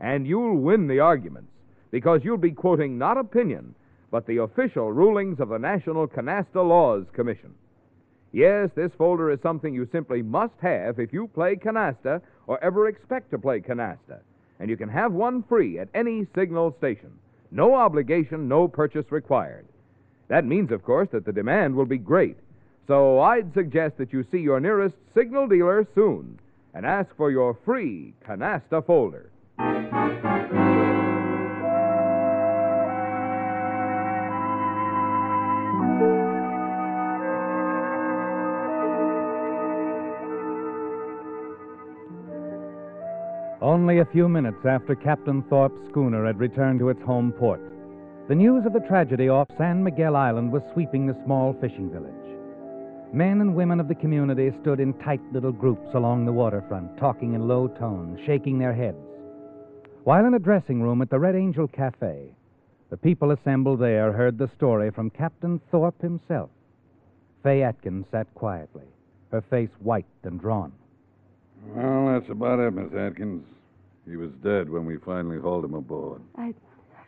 And 0.00 0.26
you'll 0.26 0.56
win 0.56 0.86
the 0.86 0.98
arguments 0.98 1.50
because 1.90 2.22
you'll 2.24 2.38
be 2.38 2.50
quoting 2.50 2.96
not 2.96 3.18
opinion, 3.18 3.74
but 4.10 4.26
the 4.26 4.38
official 4.38 4.90
rulings 4.90 5.38
of 5.38 5.50
the 5.50 5.58
National 5.58 6.08
Canasta 6.08 6.66
Laws 6.66 7.04
Commission. 7.12 7.52
Yes, 8.32 8.70
this 8.74 8.92
folder 8.96 9.30
is 9.30 9.40
something 9.42 9.74
you 9.74 9.86
simply 9.92 10.22
must 10.22 10.58
have 10.62 10.98
if 10.98 11.12
you 11.12 11.28
play 11.28 11.56
canasta 11.56 12.22
or 12.46 12.58
ever 12.64 12.88
expect 12.88 13.30
to 13.32 13.38
play 13.38 13.60
canasta. 13.60 14.20
And 14.60 14.70
you 14.70 14.78
can 14.78 14.88
have 14.88 15.12
one 15.12 15.42
free 15.42 15.78
at 15.78 15.90
any 15.92 16.26
signal 16.34 16.74
station. 16.78 17.10
No 17.50 17.74
obligation, 17.74 18.48
no 18.48 18.66
purchase 18.66 19.12
required. 19.12 19.66
That 20.28 20.46
means, 20.46 20.72
of 20.72 20.82
course, 20.82 21.10
that 21.12 21.26
the 21.26 21.32
demand 21.32 21.74
will 21.76 21.84
be 21.84 21.98
great. 21.98 22.38
So 22.88 23.20
I'd 23.20 23.52
suggest 23.52 23.98
that 23.98 24.14
you 24.14 24.24
see 24.32 24.38
your 24.38 24.60
nearest 24.60 24.94
signal 25.14 25.46
dealer 25.46 25.86
soon 25.94 26.38
and 26.72 26.86
ask 26.86 27.14
for 27.18 27.30
your 27.30 27.58
free 27.62 28.14
canasta 28.26 28.84
folder. 28.86 29.30
Only 43.60 43.98
a 43.98 44.06
few 44.06 44.30
minutes 44.30 44.64
after 44.64 44.94
Captain 44.94 45.42
Thorpe's 45.42 45.86
schooner 45.90 46.24
had 46.24 46.38
returned 46.38 46.78
to 46.78 46.88
its 46.88 47.02
home 47.02 47.32
port, 47.32 47.60
the 48.28 48.34
news 48.34 48.64
of 48.64 48.72
the 48.72 48.80
tragedy 48.80 49.28
off 49.28 49.48
San 49.58 49.84
Miguel 49.84 50.16
Island 50.16 50.50
was 50.50 50.62
sweeping 50.72 51.06
the 51.06 51.16
small 51.24 51.54
fishing 51.60 51.90
village. 51.90 52.17
Men 53.12 53.40
and 53.40 53.54
women 53.54 53.80
of 53.80 53.88
the 53.88 53.94
community 53.94 54.52
stood 54.60 54.80
in 54.80 54.92
tight 54.94 55.22
little 55.32 55.52
groups 55.52 55.94
along 55.94 56.26
the 56.26 56.32
waterfront, 56.32 56.98
talking 56.98 57.32
in 57.32 57.48
low 57.48 57.66
tones, 57.68 58.20
shaking 58.26 58.58
their 58.58 58.74
heads. 58.74 58.98
While 60.04 60.26
in 60.26 60.34
a 60.34 60.38
dressing 60.38 60.82
room 60.82 61.00
at 61.00 61.08
the 61.08 61.18
Red 61.18 61.34
Angel 61.34 61.66
Cafe, 61.68 62.30
the 62.90 62.96
people 62.96 63.30
assembled 63.30 63.80
there 63.80 64.12
heard 64.12 64.36
the 64.36 64.48
story 64.48 64.90
from 64.90 65.10
Captain 65.10 65.58
Thorpe 65.70 66.00
himself. 66.02 66.50
Fay 67.42 67.62
Atkins 67.62 68.06
sat 68.10 68.32
quietly, 68.34 68.86
her 69.30 69.40
face 69.40 69.70
white 69.80 70.06
and 70.22 70.40
drawn. 70.40 70.72
Well, 71.68 72.06
that's 72.12 72.30
about 72.30 72.60
it, 72.60 72.72
Miss 72.72 72.92
Atkins. 72.92 73.44
He 74.06 74.16
was 74.16 74.30
dead 74.42 74.68
when 74.68 74.84
we 74.84 74.96
finally 74.98 75.38
hauled 75.38 75.64
him 75.64 75.74
aboard. 75.74 76.20
I, 76.36 76.46
I 76.46 76.54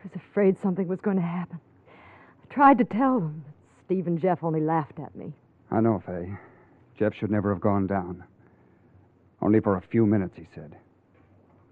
was 0.03 0.13
afraid 0.15 0.59
something 0.61 0.89
was 0.89 1.01
going 1.01 1.17
to 1.17 1.23
happen. 1.23 1.61
I 1.89 2.55
tried 2.55 2.79
to 2.79 2.85
tell 2.85 3.21
them, 3.21 3.45
but 3.47 3.85
Steve 3.85 4.07
and 4.07 4.21
Jeff 4.21 4.43
only 4.43 4.61
laughed 4.61 4.99
at 4.99 5.15
me. 5.15 5.33
I 5.71 5.81
know, 5.81 6.03
Fay. 6.05 6.33
Jeff 6.99 7.15
should 7.15 7.31
never 7.31 7.53
have 7.53 7.61
gone 7.61 7.87
down. 7.87 8.25
Only 9.41 9.61
for 9.61 9.77
a 9.77 9.81
few 9.81 10.05
minutes, 10.07 10.35
he 10.37 10.47
said. 10.55 10.77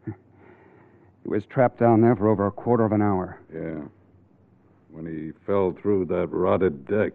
He 1.25 1.29
was 1.29 1.45
trapped 1.47 1.81
down 1.81 2.01
there 2.01 2.17
for 2.17 2.29
over 2.29 2.47
a 2.47 2.51
quarter 2.51 2.85
of 2.85 2.93
an 2.93 3.03
hour. 3.03 3.41
Yeah. 3.53 3.81
When 4.91 5.05
he 5.05 5.33
fell 5.45 5.77
through 5.83 6.07
that 6.07 6.29
rotted 6.29 6.87
deck, 6.87 7.13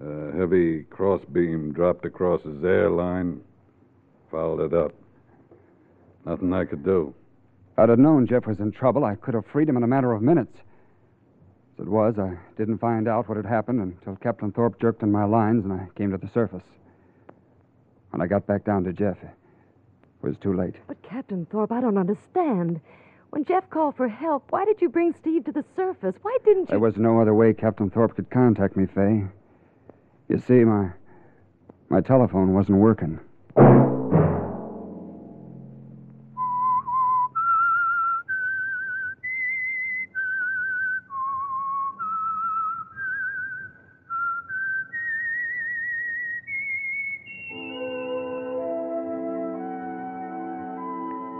a 0.00 0.32
heavy 0.36 0.82
crossbeam 0.84 1.72
dropped 1.72 2.04
across 2.04 2.42
his 2.42 2.64
airline, 2.64 3.40
fouled 4.30 4.60
it 4.60 4.74
up. 4.74 4.92
Nothing 6.26 6.52
I 6.52 6.64
could 6.64 6.84
do. 6.84 7.14
If 7.72 7.78
I'd 7.78 7.88
have 7.90 7.98
known 7.98 8.26
Jeff 8.26 8.46
was 8.46 8.58
in 8.58 8.72
trouble, 8.72 9.04
I 9.04 9.14
could 9.14 9.34
have 9.34 9.46
freed 9.46 9.68
him 9.68 9.76
in 9.76 9.84
a 9.84 9.88
matter 9.88 10.12
of 10.12 10.22
minutes. 10.22 10.56
It 11.82 11.88
was, 11.88 12.16
I 12.16 12.38
didn't 12.56 12.78
find 12.78 13.08
out 13.08 13.28
what 13.28 13.36
had 13.36 13.44
happened 13.44 13.80
until 13.80 14.14
Captain 14.14 14.52
Thorpe 14.52 14.80
jerked 14.80 15.02
in 15.02 15.10
my 15.10 15.24
lines 15.24 15.64
and 15.64 15.72
I 15.72 15.88
came 15.96 16.12
to 16.12 16.16
the 16.16 16.28
surface. 16.28 16.62
When 18.10 18.22
I 18.22 18.28
got 18.28 18.46
back 18.46 18.64
down 18.64 18.84
to 18.84 18.92
Jeff, 18.92 19.16
it 19.20 19.30
was 20.20 20.36
too 20.38 20.54
late. 20.54 20.76
But, 20.86 21.02
Captain 21.02 21.44
Thorpe, 21.50 21.72
I 21.72 21.80
don't 21.80 21.98
understand. 21.98 22.80
When 23.30 23.44
Jeff 23.44 23.68
called 23.68 23.96
for 23.96 24.06
help, 24.06 24.44
why 24.50 24.64
did 24.64 24.80
you 24.80 24.90
bring 24.90 25.12
Steve 25.12 25.44
to 25.46 25.52
the 25.52 25.64
surface? 25.74 26.14
Why 26.22 26.38
didn't 26.44 26.62
you? 26.62 26.66
There 26.68 26.78
was 26.78 26.96
no 26.98 27.20
other 27.20 27.34
way 27.34 27.52
Captain 27.52 27.90
Thorpe 27.90 28.14
could 28.14 28.30
contact 28.30 28.76
me, 28.76 28.86
Fay. 28.86 29.24
You 30.28 30.38
see, 30.38 30.62
my 30.62 30.90
my 31.88 32.00
telephone 32.00 32.54
wasn't 32.54 32.78
working. 32.78 33.18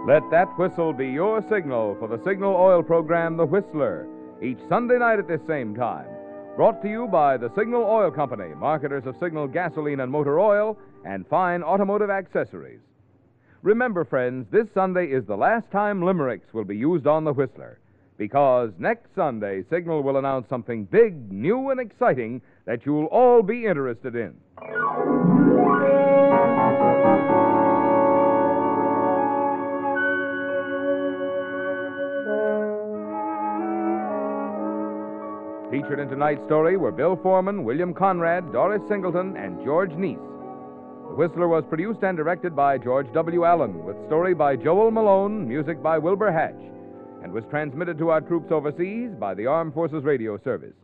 Let 0.05 0.29
that 0.33 0.59
whistle 0.59 0.93
be 0.93 1.07
your 1.07 1.43
signal 1.49 1.95
for 2.01 2.09
the 2.09 2.21
Signal 2.25 2.57
Oil 2.57 2.83
program, 2.83 3.37
The 3.37 3.47
Whistler, 3.47 4.09
each 4.43 4.59
Sunday 4.69 4.99
night 4.99 5.21
at 5.21 5.29
this 5.29 5.41
same 5.47 5.77
time. 5.77 6.09
Brought 6.57 6.83
to 6.83 6.89
you 6.89 7.07
by 7.07 7.37
the 7.37 7.53
Signal 7.57 7.85
Oil 7.85 8.11
Company, 8.11 8.53
marketers 8.57 9.07
of 9.07 9.15
Signal 9.21 9.47
gasoline 9.47 10.01
and 10.01 10.11
motor 10.11 10.41
oil 10.41 10.77
and 11.05 11.25
fine 11.29 11.63
automotive 11.63 12.11
accessories. 12.11 12.81
Remember, 13.63 14.05
friends, 14.05 14.49
this 14.51 14.67
Sunday 14.75 15.07
is 15.07 15.25
the 15.27 15.37
last 15.37 15.71
time 15.71 16.03
limericks 16.03 16.53
will 16.53 16.65
be 16.65 16.77
used 16.77 17.07
on 17.07 17.23
The 17.23 17.33
Whistler, 17.33 17.79
because 18.19 18.73
next 18.81 19.15
Sunday, 19.15 19.63
Signal 19.71 20.03
will 20.03 20.17
announce 20.17 20.49
something 20.49 20.85
big, 20.87 21.31
new, 21.31 21.71
and 21.71 21.79
exciting 21.79 22.43
that 22.65 22.85
you'll 22.85 23.07
all 23.07 23.41
be 23.41 23.67
interested 23.67 24.17
in. 24.17 24.35
Featured 35.83 35.99
in 35.99 36.09
tonight's 36.09 36.45
story 36.45 36.77
were 36.77 36.93
Bill 36.93 37.17
Forman, 37.17 37.65
William 37.65 37.93
Conrad, 37.93 38.53
Doris 38.53 38.81
Singleton, 38.89 39.37
and 39.37 39.65
George 39.65 39.91
Neise. 39.91 40.15
The 41.09 41.15
Whistler 41.17 41.49
was 41.49 41.65
produced 41.69 42.05
and 42.05 42.17
directed 42.17 42.55
by 42.55 42.79
George 42.79 43.13
W. 43.13 43.45
Allen, 43.45 43.83
with 43.85 43.97
story 44.07 44.33
by 44.33 44.55
Joel 44.55 44.93
Malone, 44.93 45.49
music 45.49 45.83
by 45.83 45.99
Wilbur 45.99 46.31
Hatch, 46.31 46.63
and 47.25 47.33
was 47.33 47.43
transmitted 47.51 47.99
to 47.99 48.11
our 48.11 48.21
troops 48.21 48.53
overseas 48.53 49.11
by 49.19 49.35
the 49.35 49.47
Armed 49.47 49.75
Forces 49.75 50.05
Radio 50.05 50.39
Service. 50.45 50.77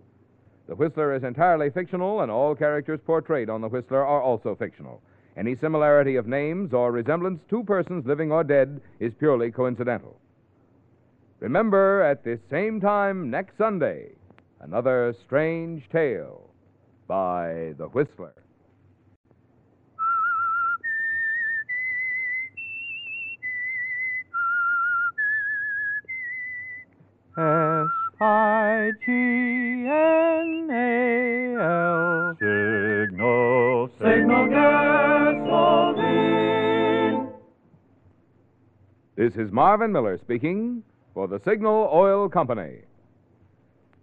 The 0.66 0.74
Whistler 0.74 1.14
is 1.14 1.22
entirely 1.22 1.70
fictional, 1.70 2.22
and 2.22 2.30
all 2.30 2.56
characters 2.56 2.98
portrayed 3.06 3.48
on 3.48 3.60
The 3.60 3.68
Whistler 3.68 4.04
are 4.04 4.20
also 4.20 4.56
fictional. 4.56 5.00
Any 5.36 5.54
similarity 5.54 6.16
of 6.16 6.26
names 6.26 6.72
or 6.72 6.90
resemblance 6.90 7.40
to 7.50 7.62
persons 7.62 8.04
living 8.04 8.32
or 8.32 8.42
dead 8.42 8.80
is 8.98 9.12
purely 9.14 9.52
coincidental. 9.52 10.18
Remember, 11.38 12.02
at 12.02 12.24
this 12.24 12.40
same 12.50 12.80
time 12.80 13.30
next 13.30 13.56
Sunday, 13.56 14.08
another 14.60 15.14
strange 15.24 15.88
tale 15.90 16.50
by 17.06 17.74
The 17.78 17.88
Whistler. 17.92 18.34
S 27.38 27.88
I 28.20 28.90
G 29.06 29.12
N 29.12 30.68
A 30.72 31.54
L. 31.60 32.36
Signal, 32.40 33.88
signal 34.00 34.48
gasoline. 34.48 35.68
This 39.16 39.34
is 39.36 39.52
Marvin 39.52 39.92
Miller 39.92 40.18
speaking 40.18 40.82
for 41.14 41.28
the 41.28 41.40
Signal 41.44 41.88
Oil 41.92 42.28
Company. 42.28 42.87